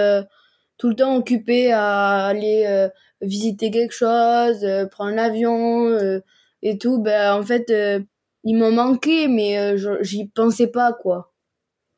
[0.77, 2.87] tout le temps occupé à aller
[3.21, 6.21] visiter quelque chose, prendre l'avion
[6.61, 7.71] et tout, ben en fait,
[8.43, 11.32] ils m'ont manqué, mais j'y pensais pas, quoi.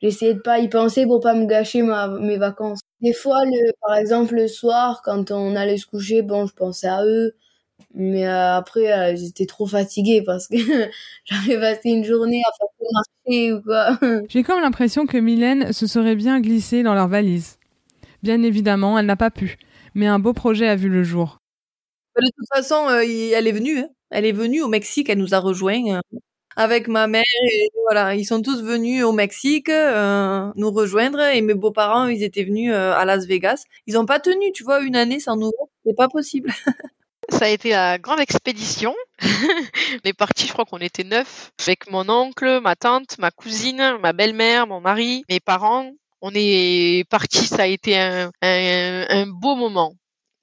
[0.05, 2.81] J'essayais de pas y penser pour pas me gâcher ma, mes vacances.
[3.01, 6.87] Des fois, le, par exemple, le soir, quand on allait se coucher, bon, je pensais
[6.87, 7.33] à eux.
[7.95, 10.57] Mais euh, après, euh, j'étais trop fatiguée parce que
[11.25, 13.97] j'avais passé une journée à faire marcher ou quoi.
[14.29, 17.57] J'ai comme l'impression que Mylène se serait bien glissée dans leur valise.
[18.21, 19.57] Bien évidemment, elle n'a pas pu.
[19.95, 21.39] Mais un beau projet a vu le jour.
[22.15, 23.79] Bah, de toute façon, euh, elle est venue.
[23.79, 23.89] Hein.
[24.11, 25.99] Elle est venue au Mexique, elle nous a rejoints
[26.55, 31.41] avec ma mère et voilà, ils sont tous venus au Mexique euh, nous rejoindre et
[31.41, 33.63] mes beaux-parents, ils étaient venus euh, à Las Vegas.
[33.87, 35.51] Ils ont pas tenu, tu vois, une année sans nous
[35.85, 36.51] c'est pas possible.
[37.29, 38.93] Ça a été la grande expédition.
[39.23, 43.97] on est partis, je crois qu'on était neuf, avec mon oncle, ma tante, ma cousine,
[43.99, 45.91] ma belle-mère, mon mari, mes parents.
[46.21, 49.95] On est partis, ça a été un beau moment.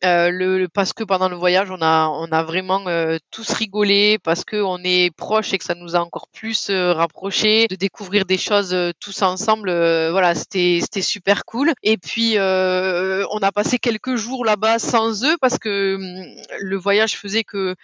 [0.05, 4.19] Euh, le, parce que pendant le voyage, on a, on a vraiment euh, tous rigolé
[4.19, 7.77] parce que on est proches et que ça nous a encore plus euh, rapprochés, de
[7.77, 9.71] découvrir des choses euh, tous ensemble.
[10.11, 11.73] voilà, c'était, super cool.
[11.85, 17.17] Et puis, on a passé quelques jours là-bas sans eux parce que hum, le voyage
[17.17, 17.77] faisait que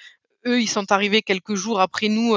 [0.47, 2.35] eux, ils sont arrivés quelques jours après nous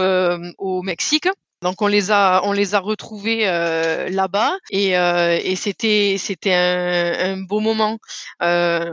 [0.58, 1.28] au Mexique.
[1.62, 6.54] Donc on les a on les a retrouvés euh, là-bas et, euh, et c'était c'était
[6.54, 8.00] un, beau moment.
[8.42, 8.92] Euh,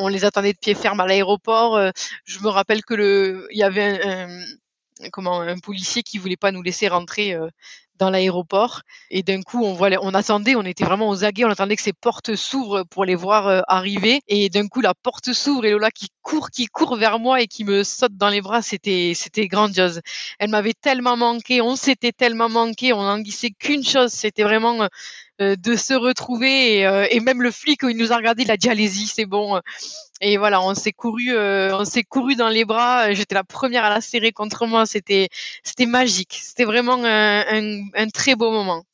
[0.00, 1.80] on, les attendait de pied ferme à l'aéroport.
[2.24, 4.28] Je me rappelle que le il y avait un,
[5.02, 7.36] un comment un policier qui voulait pas nous laisser rentrer
[7.98, 8.82] dans l'aéroport.
[9.10, 11.82] Et d'un coup on voit on attendait on était vraiment aux aguets on attendait que
[11.82, 14.20] ces portes s'ouvrent pour les voir euh, arriver.
[14.28, 17.46] Et d'un coup la porte s'ouvre et Lola qui court qui court vers moi et
[17.46, 18.62] qui me saute dans les bras.
[18.62, 20.00] C'était c'était grandiose.
[20.38, 23.22] Elle m'avait tellement manqué on s'était tellement manqué on n'en
[23.58, 24.88] qu'une chose c'était vraiment euh,
[25.38, 28.56] de se retrouver et, euh, et, même le flic il nous a regardé il a
[28.56, 29.60] dit allez-y c'est bon
[30.20, 33.12] et voilà, on s'est couru, euh, on s'est couru dans les bras.
[33.12, 34.86] J'étais la première à la serrer contre moi.
[34.86, 35.28] C'était,
[35.62, 36.38] c'était magique.
[36.42, 38.84] C'était vraiment un, un, un, très beau moment,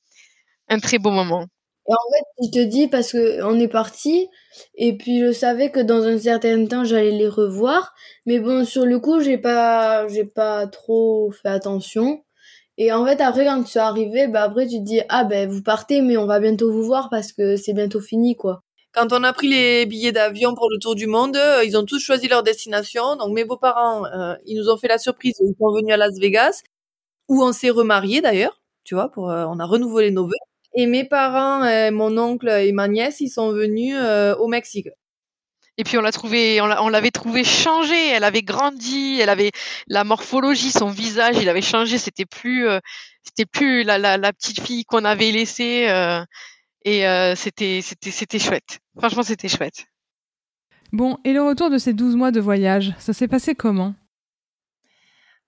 [0.69, 1.47] un très beau moment.
[1.89, 4.29] Et en fait, je te dis parce que on est parti
[4.77, 7.93] et puis je savais que dans un certain temps j'allais les revoir,
[8.25, 12.23] mais bon sur le coup j'ai pas, j'ai pas trop fait attention.
[12.79, 15.49] Et en fait après quand tu es arrivé, bah après tu te dis ah ben
[15.49, 18.63] vous partez mais on va bientôt vous voir parce que c'est bientôt fini quoi.
[18.93, 21.85] Quand on a pris les billets d'avion pour le tour du monde, euh, ils ont
[21.85, 23.17] tous choisi leur destination.
[23.17, 26.19] Donc mes beaux-parents, euh, ils nous ont fait la surprise, ils sont venus à Las
[26.21, 26.63] Vegas,
[27.29, 30.35] où on s'est remariés d'ailleurs, tu vois, pour euh, on a renouvelé nos vœux.
[30.75, 33.95] Et mes parents, mon oncle et ma nièce, ils sont venus
[34.39, 34.89] au Mexique.
[35.79, 38.09] Et puis on l'a trouvé, on l'avait trouvé changée.
[38.09, 39.53] Elle avait grandi, elle avait
[39.89, 41.99] la morphologie, son visage, il avait changé.
[41.99, 42.67] C'était plus,
[43.23, 45.89] c'était plus la, la, la, petite fille qu'on avait laissée.
[46.85, 48.81] Et euh, c'était, c'était, c'était chouette.
[48.99, 49.87] Franchement, c'était chouette.
[50.93, 53.95] Bon, et le retour de ces 12 mois de voyage, ça s'est passé comment?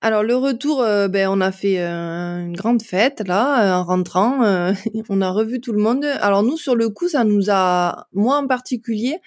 [0.01, 4.41] Alors le retour, euh, ben on a fait euh, une grande fête là en rentrant.
[5.09, 6.05] on a revu tout le monde.
[6.05, 9.19] Alors nous sur le coup, ça nous a, moi en particulier,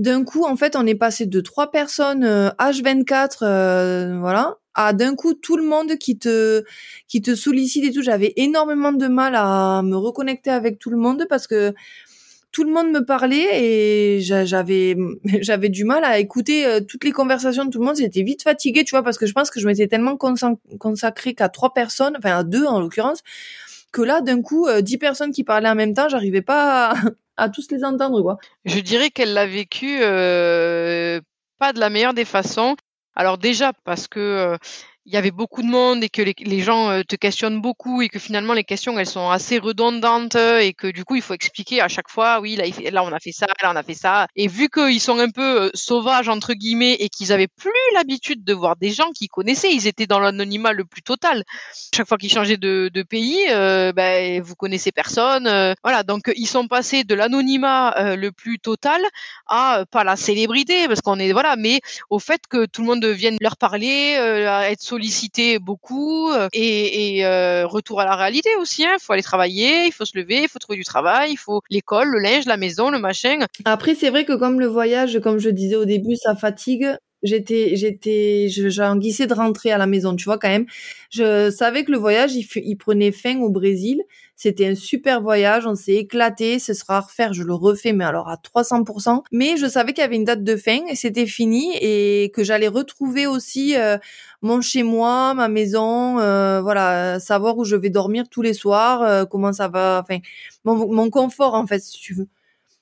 [0.00, 2.24] d'un coup en fait on est passé de trois personnes
[2.58, 6.64] H24, voilà, à d'un coup tout le monde qui te
[7.08, 8.02] qui te sollicite et tout.
[8.02, 11.74] J'avais énormément de mal à me reconnecter avec tout le monde parce que
[12.52, 14.96] tout le monde me parlait et j'avais
[15.40, 17.96] j'avais du mal à écouter euh, toutes les conversations de tout le monde.
[17.96, 21.48] J'étais vite fatiguée, tu vois, parce que je pense que je m'étais tellement consacrée qu'à
[21.48, 23.22] trois personnes, enfin à deux en l'occurrence,
[23.92, 26.94] que là, d'un coup, euh, dix personnes qui parlaient en même temps, j'arrivais pas à,
[27.48, 28.38] tous les entendre.
[28.64, 31.20] Je dirais qu'elle l'a vécu euh,
[31.58, 32.76] pas de la meilleure des façons.
[33.16, 34.56] Alors déjà parce que
[35.06, 38.08] il y avait beaucoup de monde et que les, gens euh, te questionnent beaucoup et
[38.08, 41.80] que finalement les questions elles sont assez redondantes et que du coup il faut expliquer
[41.80, 42.56] à chaque fois oui
[42.92, 44.26] là, on a fait ça là on a fait ça.
[44.36, 48.44] Et vu qu'ils sont un peu euh, sauvages entre guillemets et qu'ils avaient plus l'habitude
[48.44, 51.44] de voir des gens qu'ils connaissaient ils étaient dans l'anonymat le plus total.
[51.94, 55.48] Chaque fois qu'ils changeaient de, pays euh, ben, vous connaissez personne
[55.82, 56.02] voilà.
[56.02, 59.00] Donc ils sont passés de l'anonymat le plus total
[59.46, 61.56] à pas la célébrité parce qu'on est voilà.
[61.56, 64.14] Mais au fait que tout le monde vienne leur parler
[64.70, 68.82] être sollicité beaucoup euh, et, euh, retour à la réalité aussi.
[68.82, 68.96] Il hein.
[69.00, 72.08] faut aller travailler, il faut se lever, il faut trouver du travail, il faut l'école,
[72.08, 73.38] le linge, la maison, le machin.
[73.64, 77.76] Après, c'est vrai que comme le voyage, comme je disais au début, ça fatigue j'étais
[77.76, 80.66] j'étais j'anguissais de rentrer à la maison tu vois quand même
[81.10, 84.02] je savais que le voyage il, il prenait fin au Brésil
[84.42, 88.06] c'était un super voyage, on s'est éclaté, ce sera à refaire, je le refais, mais
[88.06, 89.22] alors à 300%.
[89.32, 92.42] Mais je savais qu'il y avait une date de fin et c'était fini et que
[92.42, 93.98] j'allais retrouver aussi euh,
[94.40, 99.02] mon chez moi, ma maison, euh, voilà, savoir où je vais dormir tous les soirs,
[99.02, 100.20] euh, comment ça va, enfin,
[100.64, 102.28] mon, mon confort en fait, si tu veux.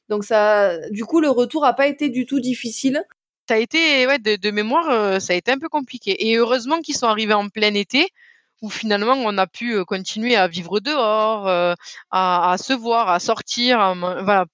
[0.09, 3.03] Donc ça, du coup, le retour a pas été du tout difficile
[3.49, 7.07] ça été ouais de, mémoire ça a été un peu compliqué et heureusement qu'ils sont
[7.07, 8.09] arrivés en plein été
[8.63, 11.75] où finalement on a pu euh, continuer à vivre dehors, euh,
[12.11, 14.47] à, se voir, à sortir, voilà.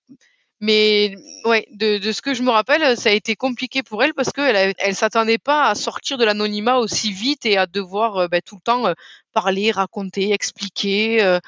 [0.61, 4.33] Mais ouais, de, ce que je me rappelle, ça a été compliqué pour elle parce
[4.33, 8.41] qu'elle elle s'attendait pas à sortir de l'anonymat aussi vite et à devoir euh, ben,
[8.41, 8.95] tout le temps
[9.35, 11.39] parler, raconter, expliquer,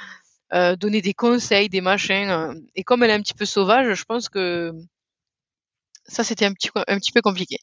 [0.53, 2.63] euh, donner des conseils, des machins.
[2.75, 4.73] Et comme elle est un petit peu sauvage, je pense que
[6.09, 7.59] ça c'était un petit un petit peu compliqué.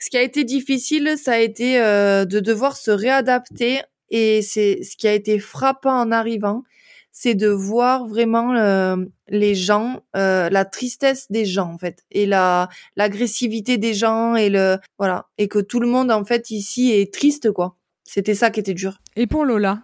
[0.00, 3.80] Ce qui a été difficile, ça a été euh, de devoir se réadapter
[4.10, 6.62] et c'est ce qui a été frappant en arrivant,
[7.12, 8.96] c'est de voir vraiment euh,
[9.28, 14.50] les gens, euh, la tristesse des gens en fait, et la l'agressivité des gens et
[14.50, 17.76] le voilà, et que tout le monde en fait ici est triste quoi.
[18.04, 19.00] C'était ça qui était dur.
[19.16, 19.82] Et pour Lola,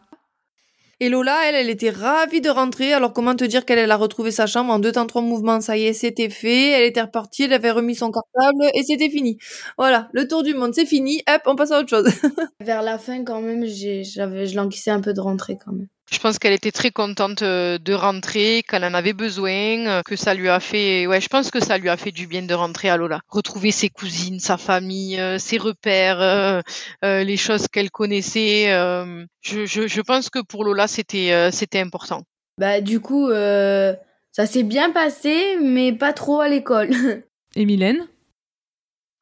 [1.01, 2.93] et Lola, elle, elle était ravie de rentrer.
[2.93, 5.61] Alors comment te dire qu'elle elle a retrouvé sa chambre en deux temps trois mouvements?
[5.61, 6.71] Ça y est, c'était fait.
[6.71, 9.39] Elle était repartie, elle avait remis son cartable et c'était fini.
[9.79, 11.23] Voilà, le tour du monde, c'est fini.
[11.29, 12.07] Hop, on passe à autre chose.
[12.61, 15.89] Vers la fin, quand même, j'avais, je languissais un peu de rentrer quand même.
[16.11, 20.17] Je pense qu'elle était très contente euh, de rentrer, qu'elle en avait besoin, euh, que
[20.17, 22.55] ça lui a fait, ouais, je pense que ça lui a fait du bien de
[22.55, 23.21] rentrer à Lola.
[23.29, 26.63] Retrouver ses cousines, sa famille, euh, ses repères,
[27.03, 28.67] les choses qu'elle connaissait.
[29.43, 32.23] Je, je, je, pense que pour Lola, c'était, c'était important.
[32.59, 36.91] Bah, du coup, ça s'est bien passé, mais pas trop à l'école.
[37.57, 38.07] Et Mylène?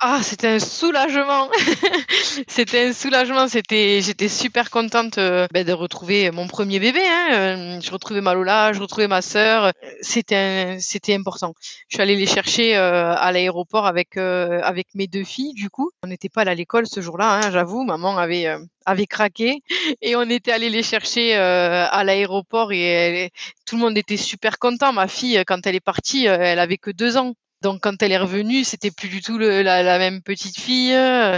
[0.05, 1.49] Ah, c'était un soulagement.
[2.49, 3.47] c'était un soulagement.
[3.47, 7.03] C'était, j'étais super contente euh, ben, de retrouver mon premier bébé.
[7.07, 7.29] Hein.
[7.33, 9.71] Euh, je retrouvais ma Lola, je retrouvais ma sœur.
[10.01, 11.55] C'était, c'était important.
[11.89, 15.55] Je suis allée les chercher euh, à l'aéroport avec avec mes deux filles.
[15.55, 17.35] Du coup, on n'était pas à l'école ce jour-là.
[17.35, 19.63] Hein, j'avoue, maman avait avait craqué
[20.03, 23.31] et on était allé les chercher à l'aéroport et
[23.67, 24.93] tout le monde était super content.
[24.93, 27.35] Ma fille, quand elle est partie, elle avait que deux ans.
[27.63, 30.95] Donc quand elle est revenue, c'était plus du tout la, même petite fille.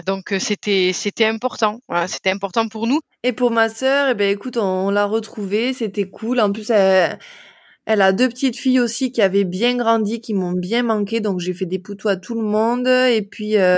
[0.06, 1.80] Donc euh, c'était c'était important.
[2.06, 3.00] c'était important pour nous.
[3.22, 6.40] Et pour ma sœur, eh ben écoute, on, l'a retrouvée, c'était cool.
[6.40, 7.18] En plus, elle,
[7.86, 11.20] a deux petites filles aussi qui avaient bien grandi, qui m'ont bien manqué.
[11.20, 12.88] Donc j'ai fait des poutous à tout le monde.
[12.88, 13.76] Et puis euh,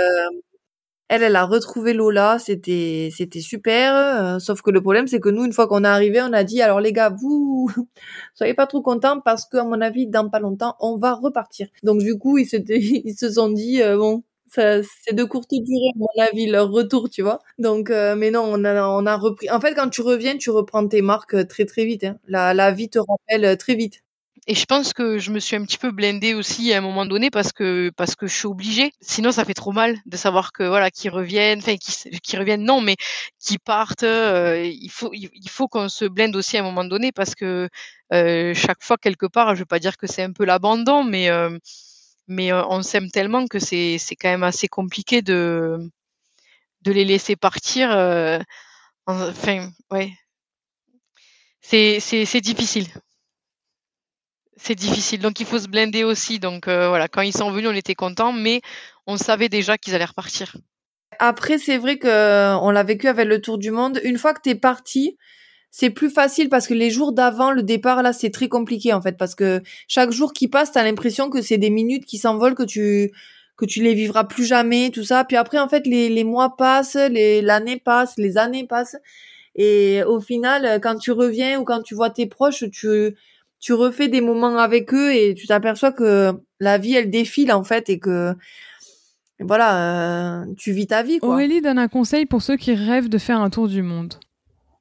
[1.09, 3.95] elle, elle a retrouvé Lola, c'était c'était super.
[3.95, 6.43] Euh, sauf que le problème, c'est que nous, une fois qu'on est arrivé, on a
[6.43, 7.71] dit alors les gars, vous
[8.35, 11.67] soyez pas trop contents parce qu'à mon avis, dans pas longtemps, on va repartir.
[11.83, 14.23] Donc du coup, ils se ils se sont dit euh, bon.
[14.49, 17.39] C'est de courte durée, à mon avis, leur retour, tu vois.
[17.59, 19.49] Donc, euh, mais non, on a, on a repris.
[19.51, 22.05] En fait, quand tu reviens, tu reprends tes marques très très vite.
[22.05, 22.17] Hein.
[22.27, 24.03] La, la vie te rappelle très vite.
[24.49, 27.05] Et je pense que je me suis un petit peu blindée aussi à un moment
[27.05, 28.93] donné parce que parce que je suis obligée.
[29.01, 32.79] Sinon, ça fait trop mal de savoir que voilà, qu'ils reviennent, enfin qui reviennent non,
[32.79, 32.95] mais
[33.39, 34.03] qui partent.
[34.03, 37.67] Euh, il faut il faut qu'on se blinde aussi à un moment donné parce que
[38.13, 41.29] euh, chaque fois quelque part, je vais pas dire que c'est un peu l'abandon, mais
[41.29, 41.57] euh,
[42.27, 45.77] mais on s'aime tellement que c'est c'est quand même assez compliqué de
[46.83, 47.89] de les laisser partir.
[49.07, 50.13] enfin, ouais,
[51.61, 52.87] c'est c'est difficile
[54.57, 55.21] c'est difficile.
[55.21, 56.39] Donc il faut se blinder aussi.
[56.39, 58.61] Donc euh, voilà, quand ils sont venus, on était contents, mais
[59.05, 60.55] on savait déjà qu'ils allaient repartir.
[61.19, 63.99] Après, c'est vrai que on l'a vécu avec le Tour du Monde.
[64.03, 65.17] Une fois que tu es parti,
[65.71, 69.01] c'est plus facile parce que les jours d'avant le départ là c'est très compliqué en
[69.01, 72.55] fait parce que chaque jour qui passe t'as l'impression que c'est des minutes qui s'envolent
[72.55, 73.11] que tu
[73.57, 76.55] que tu les vivras plus jamais tout ça puis après en fait les, les mois
[76.57, 78.97] passent les l'année passe les années passent
[79.55, 83.15] et au final quand tu reviens ou quand tu vois tes proches tu
[83.59, 87.63] tu refais des moments avec eux et tu t'aperçois que la vie elle défile en
[87.63, 88.35] fait et que
[89.39, 91.19] voilà, euh, tu vis ta vie.
[91.19, 91.29] Quoi.
[91.29, 94.15] Aurélie donne un conseil pour ceux qui rêvent de faire un tour du monde.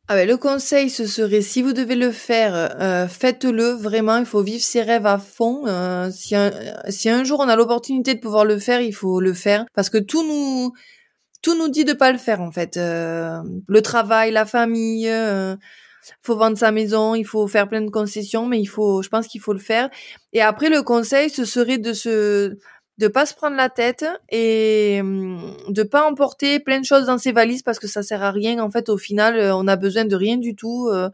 [0.08, 4.18] Ah ben, le conseil, ce serait, si vous devez le faire, euh, faites-le vraiment.
[4.18, 5.66] Il faut vivre ses rêves à fond.
[5.66, 6.52] Euh, si, un,
[6.88, 9.90] si un jour on a l'opportunité de pouvoir le faire, il faut le faire parce
[9.90, 10.72] que tout nous,
[11.42, 12.76] tout nous dit de pas le faire en fait.
[12.76, 15.10] Euh, le travail, la famille.
[16.22, 19.26] Faut vendre sa maison, il faut faire plein de concessions, mais il faut, je pense
[19.26, 19.90] qu'il faut le faire.
[20.32, 22.56] Et après, le conseil, ce serait de se,
[22.98, 27.18] de pas se prendre la tête et hum, de pas emporter plein de choses dans
[27.18, 28.58] ses valises parce que ça sert à rien.
[28.58, 30.88] En fait, au final, euh, on a besoin de rien du tout.
[30.92, 31.10] Euh,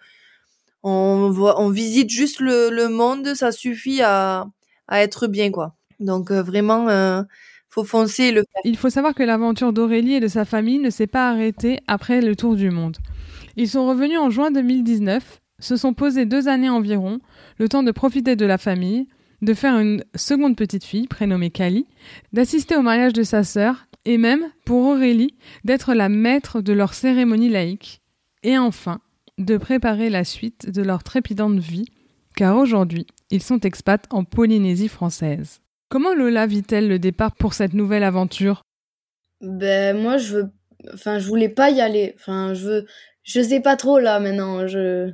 [0.82, 4.46] on voit, on visite juste le, monde, ça suffit à,
[4.88, 5.74] à être bien, quoi.
[6.00, 7.22] Donc euh, vraiment, euh,
[7.70, 8.44] faut foncer le.
[8.64, 12.20] Il faut savoir que l'aventure d'Aurélie et de sa famille ne s'est pas arrêtée après
[12.20, 12.96] le tour du monde.
[13.56, 17.20] Ils sont revenus en juin 2019, se sont posés deux années environ,
[17.58, 19.08] le temps de profiter de la famille,
[19.42, 21.86] de faire une seconde petite fille prénommée Kali,
[22.32, 26.94] d'assister au mariage de sa sœur et même, pour Aurélie, d'être la maître de leur
[26.94, 28.00] cérémonie laïque.
[28.42, 29.00] Et enfin,
[29.38, 31.86] de préparer la suite de leur trépidante vie,
[32.36, 35.60] car aujourd'hui, ils sont expats en Polynésie française.
[35.88, 38.62] Comment Lola vit-elle le départ pour cette nouvelle aventure?
[39.40, 40.50] Ben moi je veux
[40.94, 42.14] enfin je voulais pas y aller.
[42.16, 42.86] Enfin je veux
[43.24, 45.10] je sais pas trop là maintenant, je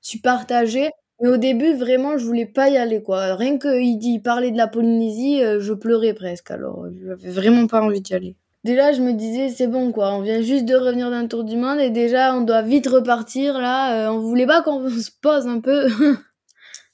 [0.00, 0.90] suis partagée.
[1.20, 3.36] Mais au début, vraiment, je voulais pas y aller, quoi.
[3.36, 6.50] Rien qu'il dit parler de la Polynésie, euh, je pleurais presque.
[6.50, 8.36] Alors, j'avais vraiment pas envie d'y aller.
[8.64, 10.12] Déjà, je me disais, c'est bon, quoi.
[10.14, 13.58] On vient juste de revenir d'un tour du monde et déjà, on doit vite repartir,
[13.60, 14.08] là.
[14.08, 15.86] Euh, on voulait pas qu'on se pose un peu.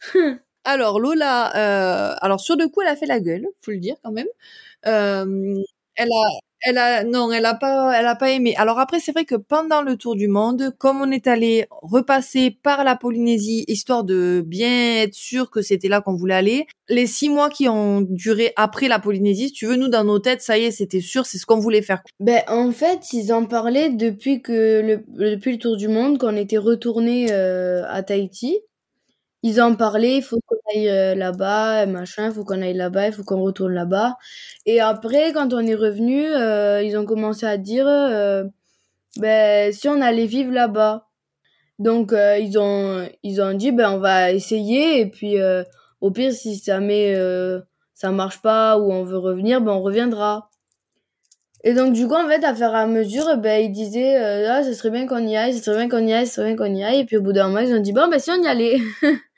[0.65, 3.97] Alors Lola, euh, alors sur le coup, elle a fait la gueule, faut le dire
[4.03, 4.27] quand même.
[4.87, 5.63] Euh,
[5.97, 8.55] elle a, elle a, non, elle a pas, elle a pas aimé.
[8.57, 12.51] Alors après, c'est vrai que pendant le tour du monde, comme on est allé repasser
[12.63, 17.07] par la Polynésie, histoire de bien être sûr que c'était là qu'on voulait aller, les
[17.07, 20.43] six mois qui ont duré après la Polynésie, si tu veux, nous dans nos têtes,
[20.43, 22.03] ça y est, c'était sûr, c'est ce qu'on voulait faire.
[22.21, 25.05] ben, en fait, ils en parlaient depuis que le,
[25.35, 28.59] depuis le tour du monde, qu'on était retourné euh, à Tahiti.
[29.43, 33.07] Ils en parlaient, il faut qu'on aille euh, là-bas, machin, il faut qu'on aille là-bas,
[33.09, 34.17] il faut qu'on retourne là-bas.
[34.67, 38.45] Et après, quand on est revenu, euh, ils ont commencé à dire, euh,
[39.19, 41.07] ben, si on allait vivre là-bas.
[41.79, 45.37] Donc, ils ont, ils ont dit, ben, on va essayer, et puis,
[46.01, 46.81] au pire, si ça
[47.95, 50.51] ça marche pas, ou on veut revenir, ben, on reviendra.
[51.69, 54.65] Et donc, du coup, en fait, à faire à mesure, ben, ils disaient, euh, ah,
[54.65, 56.57] ce serait bien qu'on y aille, ce serait bien qu'on y aille, ce serait bien
[56.57, 57.01] qu'on y aille.
[57.01, 58.79] Et puis, au bout d'un moment, ils ont dit, bon, ben, si on y allait.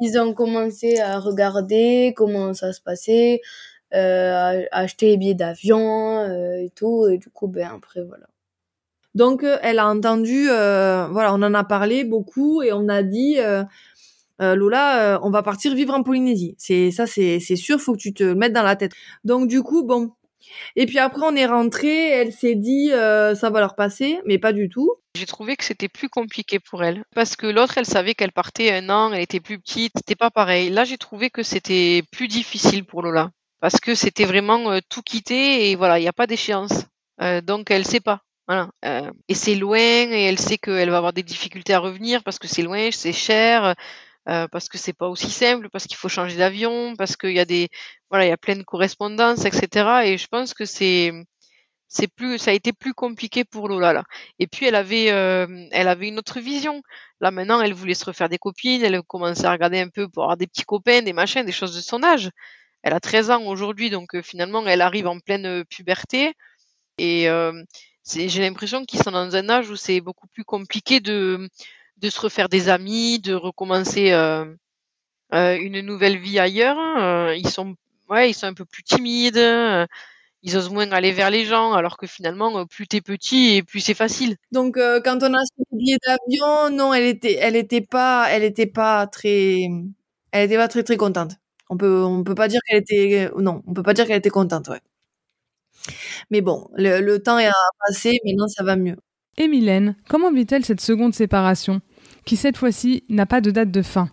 [0.00, 3.40] ils ont commencé à regarder comment ça se passait,
[3.92, 7.08] euh, à acheter les billets d'avion euh, et tout.
[7.08, 8.26] Et du coup, ben, après, voilà.
[9.16, 13.38] Donc euh, elle a entendu, voilà, on en a parlé beaucoup et on a dit,
[14.38, 16.54] Lola, on va partir vivre en Polynésie.
[16.56, 18.92] C'est ça, c'est sûr, faut que tu te le mettes dans la tête.
[19.24, 20.12] Donc du coup, bon.
[20.76, 24.38] Et puis après on est rentré, elle s'est dit, euh, ça va leur passer, mais
[24.38, 24.94] pas du tout.
[25.16, 27.04] J'ai trouvé que c'était plus compliqué pour elle.
[27.14, 30.30] Parce que l'autre, elle savait qu'elle partait un an, elle était plus petite, c'était pas
[30.30, 30.70] pareil.
[30.70, 33.30] Là, j'ai trouvé que c'était plus difficile pour Lola.
[33.60, 36.86] Parce que c'était vraiment euh, tout quitter et voilà, il n'y a pas d'échéance.
[37.20, 38.22] Euh, donc, elle sait pas.
[39.28, 42.48] Et c'est loin et elle sait qu'elle va avoir des difficultés à revenir parce que
[42.48, 43.74] c'est loin, c'est cher,
[44.28, 47.40] euh, parce que c'est pas aussi simple, parce qu'il faut changer d'avion, parce qu'il y
[47.40, 47.68] a des,
[48.08, 50.02] voilà, il y a plein de correspondances, etc.
[50.04, 51.12] Et je pense que c'est,
[51.88, 54.04] c'est plus, ça a été plus compliqué pour Lola.
[54.38, 56.82] Et puis elle avait, euh, elle avait une autre vision.
[57.20, 60.24] Là maintenant, elle voulait se refaire des copines, elle commençait à regarder un peu pour
[60.24, 62.30] avoir des petits copains, des machins, des choses de son âge.
[62.82, 66.34] Elle a 13 ans aujourd'hui, donc euh, finalement, elle arrive en pleine puberté.
[66.98, 67.28] Et
[68.06, 71.48] j'ai l'impression qu'ils sont dans un âge où c'est beaucoup plus compliqué de,
[72.02, 74.44] de se refaire des amis, de recommencer euh,
[75.34, 76.78] euh, une nouvelle vie ailleurs.
[76.98, 77.74] Euh, ils sont,
[78.10, 79.36] ouais, ils sont un peu plus timides.
[79.38, 79.86] euh,
[80.42, 83.62] ils osent moins aller vers les gens, alors que finalement, euh, plus t'es petit et
[83.62, 84.36] plus c'est facile.
[84.52, 88.26] Donc euh, quand on a acheté le billet d'avion, non, elle était, elle était pas,
[88.30, 89.68] elle était pas très,
[90.32, 91.32] elle était pas très très contente.
[91.70, 94.30] On peut, on peut pas dire qu'elle était, non, on peut pas dire qu'elle était
[94.30, 94.80] contente, ouais.
[96.30, 97.50] Mais bon, le, le temps est
[97.86, 98.96] passé, maintenant ça va mieux.
[99.38, 101.80] Et Mylène, comment vit-elle cette seconde séparation,
[102.24, 104.08] qui cette fois-ci n'a pas de date de fin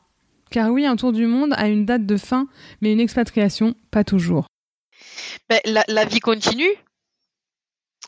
[0.52, 2.48] Car oui, un tour du monde a une date de fin,
[2.82, 4.48] mais une expatriation, pas toujours.
[5.50, 6.74] Ben, la, vie continue.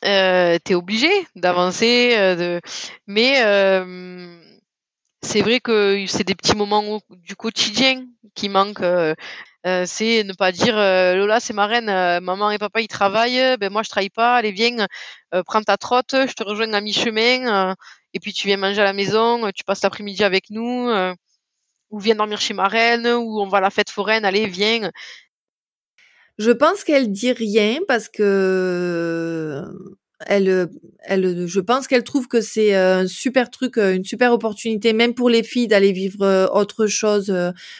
[0.03, 2.61] Euh, t'es obligé d'avancer, euh, de...
[3.05, 4.39] mais euh,
[5.21, 8.83] c'est vrai que c'est des petits moments du quotidien qui manquent.
[9.65, 11.85] Euh, euh, c'est ne pas dire Lola c'est ma reine,
[12.21, 14.87] maman et papa ils travaillent, ben moi je travaille pas, allez viens,
[15.45, 17.75] prends ta trotte, je te rejoins à mi-chemin,
[18.13, 20.89] et puis tu viens manger à la maison, tu passes l'après-midi avec nous,
[21.91, 24.91] ou viens dormir chez ma reine, ou on va à la fête foraine, allez viens.
[26.37, 29.63] Je pense qu'elle dit rien parce que
[30.27, 30.69] elle,
[31.03, 35.29] elle, je pense qu'elle trouve que c'est un super truc, une super opportunité, même pour
[35.29, 37.33] les filles, d'aller vivre autre chose,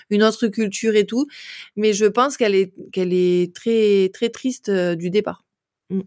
[0.10, 1.28] une autre culture et tout.
[1.76, 5.44] Mais je pense qu'elle est, qu'elle est très, très triste du départ.
[5.90, 6.02] Mmh.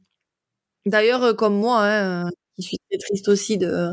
[0.86, 3.90] D'ailleurs, comme moi, hein, je suis très triste aussi de,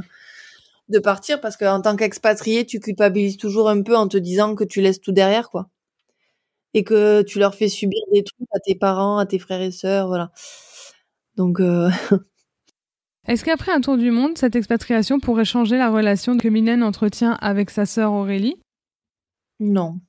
[0.89, 4.63] de partir parce qu'en tant qu'expatrié, tu culpabilises toujours un peu en te disant que
[4.65, 5.69] tu laisses tout derrière, quoi.
[6.73, 9.71] Et que tu leur fais subir des trucs à tes parents, à tes frères et
[9.71, 10.31] sœurs, voilà.
[11.37, 11.59] Donc,
[13.27, 17.33] Est-ce qu'après un tour du monde, cette expatriation pourrait changer la relation que Mylène entretient
[17.33, 18.55] avec sa sœur Aurélie?
[19.59, 19.99] Non,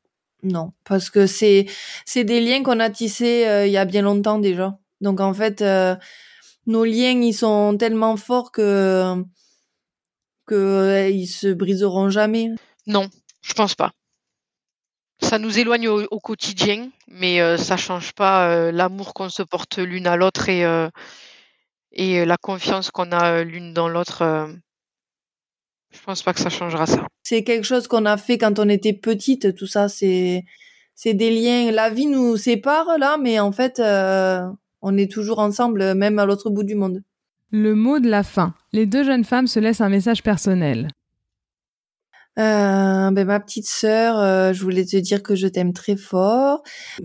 [0.42, 1.66] non, parce que c'est
[2.04, 4.78] c'est des liens qu'on a tissés euh, il y a bien longtemps déjà.
[5.00, 5.94] Donc en fait, euh,
[6.66, 9.14] nos liens ils sont tellement forts que
[10.46, 12.48] que euh, ils se briseront jamais.
[12.86, 13.08] Non,
[13.42, 13.92] je pense pas.
[15.20, 20.16] Ça nous éloigne au, quotidien, mais ça change pas l'amour qu'on se porte l'une à
[20.16, 20.64] l'autre et
[21.92, 24.48] et la confiance qu'on a l'une dans l'autre,
[25.90, 27.06] je pense pas que ça changera ça.
[27.22, 30.44] C'est quelque chose qu'on a fait quand on était petite, tout ça, c'est
[30.94, 31.70] c'est des liens.
[31.72, 33.80] La vie nous sépare là, mais en fait,
[34.82, 37.02] on est toujours ensemble, même à l'autre bout du monde.
[37.50, 38.54] Le mot de la fin.
[38.72, 40.88] Les deux jeunes femmes se laissent un message personnel.
[42.38, 46.62] Euh, ben ma petite sœur, euh, je voulais te dire que je t'aime très fort.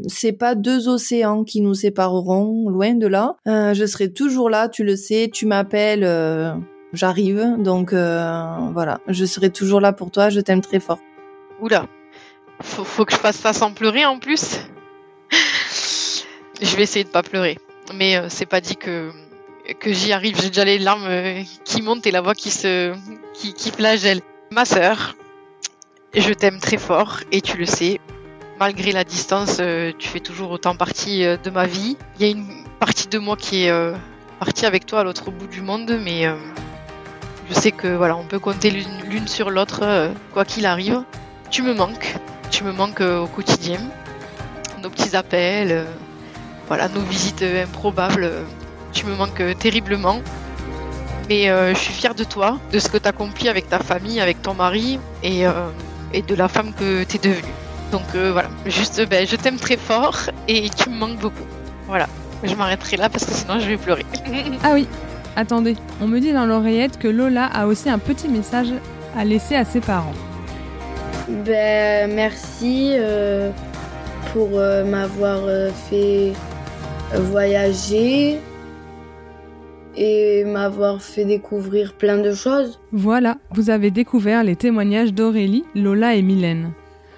[0.08, 3.36] C'est pas deux océans qui nous sépareront, loin de là.
[3.48, 5.30] Euh, je serai toujours là, tu le sais.
[5.32, 6.06] Tu m'appelles,
[6.94, 7.56] j'arrive.
[7.60, 10.30] Donc voilà, je serai toujours là pour toi.
[10.30, 11.00] Je t'aime très fort.
[11.60, 11.88] Oula,
[12.62, 14.60] faut, que je fasse ça sans pleurer en plus.
[16.62, 17.58] je vais essayer de pas pleurer,
[17.94, 19.12] mais c'est pas dit que
[19.82, 20.40] que j'y arrive.
[20.42, 21.10] J'ai déjà les larmes
[21.66, 22.94] qui montent et la voix qui se
[23.34, 23.72] qui, qui.
[24.58, 25.16] Ma sœur,
[26.16, 28.00] je t'aime très fort et tu le sais.
[28.60, 31.96] Malgré la distance, euh, tu fais toujours autant partie euh, de ma vie.
[32.18, 32.48] Il y a une
[32.80, 33.94] partie de moi qui est euh,
[34.40, 36.24] partie avec toi à l'autre bout du monde, mais
[37.48, 41.04] je sais que voilà, on peut compter l'une sur l'autre, quoi qu'il arrive.
[41.52, 42.16] Tu me manques,
[42.50, 43.78] tu me manques au quotidien.
[44.82, 45.86] Nos petits appels,
[46.66, 48.32] voilà, nos visites improbables,
[48.92, 50.20] tu me manques terriblement.
[51.30, 53.80] Mais euh, je suis fière de toi, de ce que tu as accompli avec ta
[53.80, 55.52] famille, avec ton mari et, euh,
[56.14, 57.54] et de la femme que tu es devenue.
[57.92, 60.18] Donc euh, voilà, juste ben, je t'aime très fort
[60.48, 61.46] et tu me manques beaucoup.
[61.88, 62.08] Voilà,
[62.44, 64.06] je m'arrêterai là parce que sinon je vais pleurer.
[64.64, 64.88] ah oui,
[65.36, 68.68] attendez, on me dit dans l'oreillette que Lola a aussi un petit message
[69.18, 70.14] à laisser à ses parents.
[71.28, 72.94] Ben merci
[74.32, 74.50] pour
[74.86, 75.42] m'avoir
[75.90, 76.32] fait
[77.14, 78.40] voyager,
[79.98, 82.80] et m'avoir fait découvrir plein de choses.
[82.92, 86.72] Voilà, vous avez découvert les témoignages d'Aurélie, Lola et Mylène.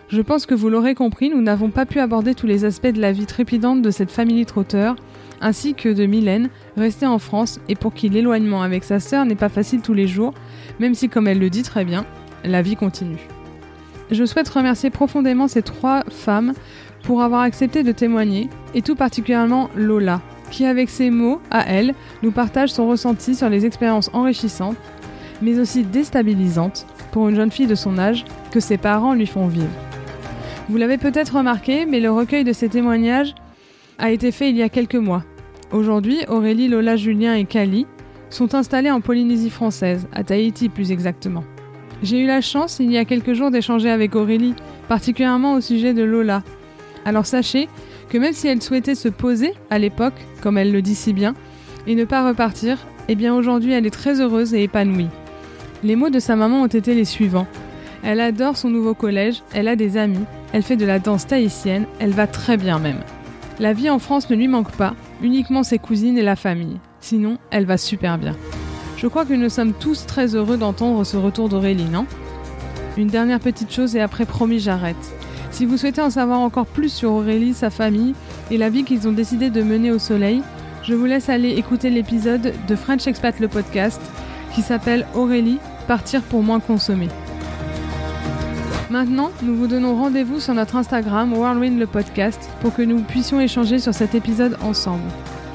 [0.07, 3.01] Je pense que vous l'aurez compris, nous n'avons pas pu aborder tous les aspects de
[3.01, 4.95] la vie trépidante de cette famille trotteur,
[5.41, 9.35] ainsi que de Mylène, restée en France et pour qui l'éloignement avec sa sœur n'est
[9.35, 10.33] pas facile tous les jours,
[10.79, 12.05] même si, comme elle le dit très bien,
[12.43, 13.19] la vie continue.
[14.09, 16.53] Je souhaite remercier profondément ces trois femmes
[17.03, 21.93] pour avoir accepté de témoigner, et tout particulièrement Lola, qui avec ses mots, à elle,
[22.23, 24.77] nous partage son ressenti sur les expériences enrichissantes,
[25.41, 29.47] mais aussi déstabilisantes, pour une jeune fille de son âge, que ses parents lui font
[29.47, 29.67] vivre.
[30.69, 33.33] Vous l'avez peut-être remarqué, mais le recueil de ces témoignages
[33.97, 35.23] a été fait il y a quelques mois.
[35.71, 37.85] Aujourd'hui, Aurélie, Lola, Julien et Kali
[38.29, 41.43] sont installés en Polynésie française, à Tahiti plus exactement.
[42.01, 44.55] J'ai eu la chance il y a quelques jours d'échanger avec Aurélie,
[44.87, 46.43] particulièrement au sujet de Lola.
[47.05, 47.67] Alors sachez
[48.09, 51.35] que même si elle souhaitait se poser à l'époque, comme elle le dit si bien,
[51.87, 55.09] et ne pas repartir, eh bien aujourd'hui elle est très heureuse et épanouie.
[55.83, 57.47] Les mots de sa maman ont été les suivants.
[58.03, 61.85] Elle adore son nouveau collège, elle a des amis, elle fait de la danse tahitienne,
[61.99, 62.99] elle va très bien même.
[63.59, 66.79] La vie en France ne lui manque pas, uniquement ses cousines et la famille.
[67.01, 68.35] Sinon, elle va super bien.
[68.97, 72.05] Je crois que nous sommes tous très heureux d'entendre ce retour d'Aurélie, non?
[72.97, 74.95] Une dernière petite chose et après promis j'arrête.
[75.59, 78.15] Si vous souhaitez en savoir encore plus sur Aurélie, sa famille
[78.49, 80.41] et la vie qu'ils ont décidé de mener au soleil,
[80.83, 83.99] je vous laisse aller écouter l'épisode de French Expat le podcast
[84.55, 87.09] qui s'appelle Aurélie, partir pour moins consommer.
[88.89, 93.41] Maintenant, nous vous donnons rendez-vous sur notre Instagram Whirlwind le podcast pour que nous puissions
[93.41, 95.09] échanger sur cet épisode ensemble.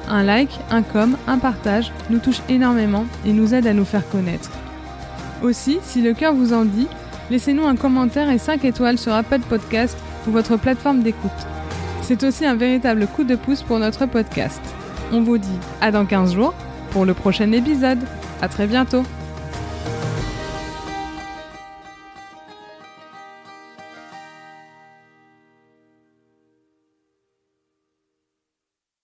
[0.06, 4.06] Un like, un com, un partage nous touche énormément et nous aide à nous faire
[4.10, 4.50] connaître.
[5.42, 6.88] Aussi, si le cœur vous en dit,
[7.30, 9.96] Laissez-nous un commentaire et 5 étoiles sur Apple Podcast
[10.26, 11.30] ou votre plateforme d'écoute.
[12.02, 14.60] C'est aussi un véritable coup de pouce pour notre podcast.
[15.12, 16.54] On vous dit à dans 15 jours
[16.90, 18.00] pour le prochain épisode.
[18.42, 19.04] À très bientôt.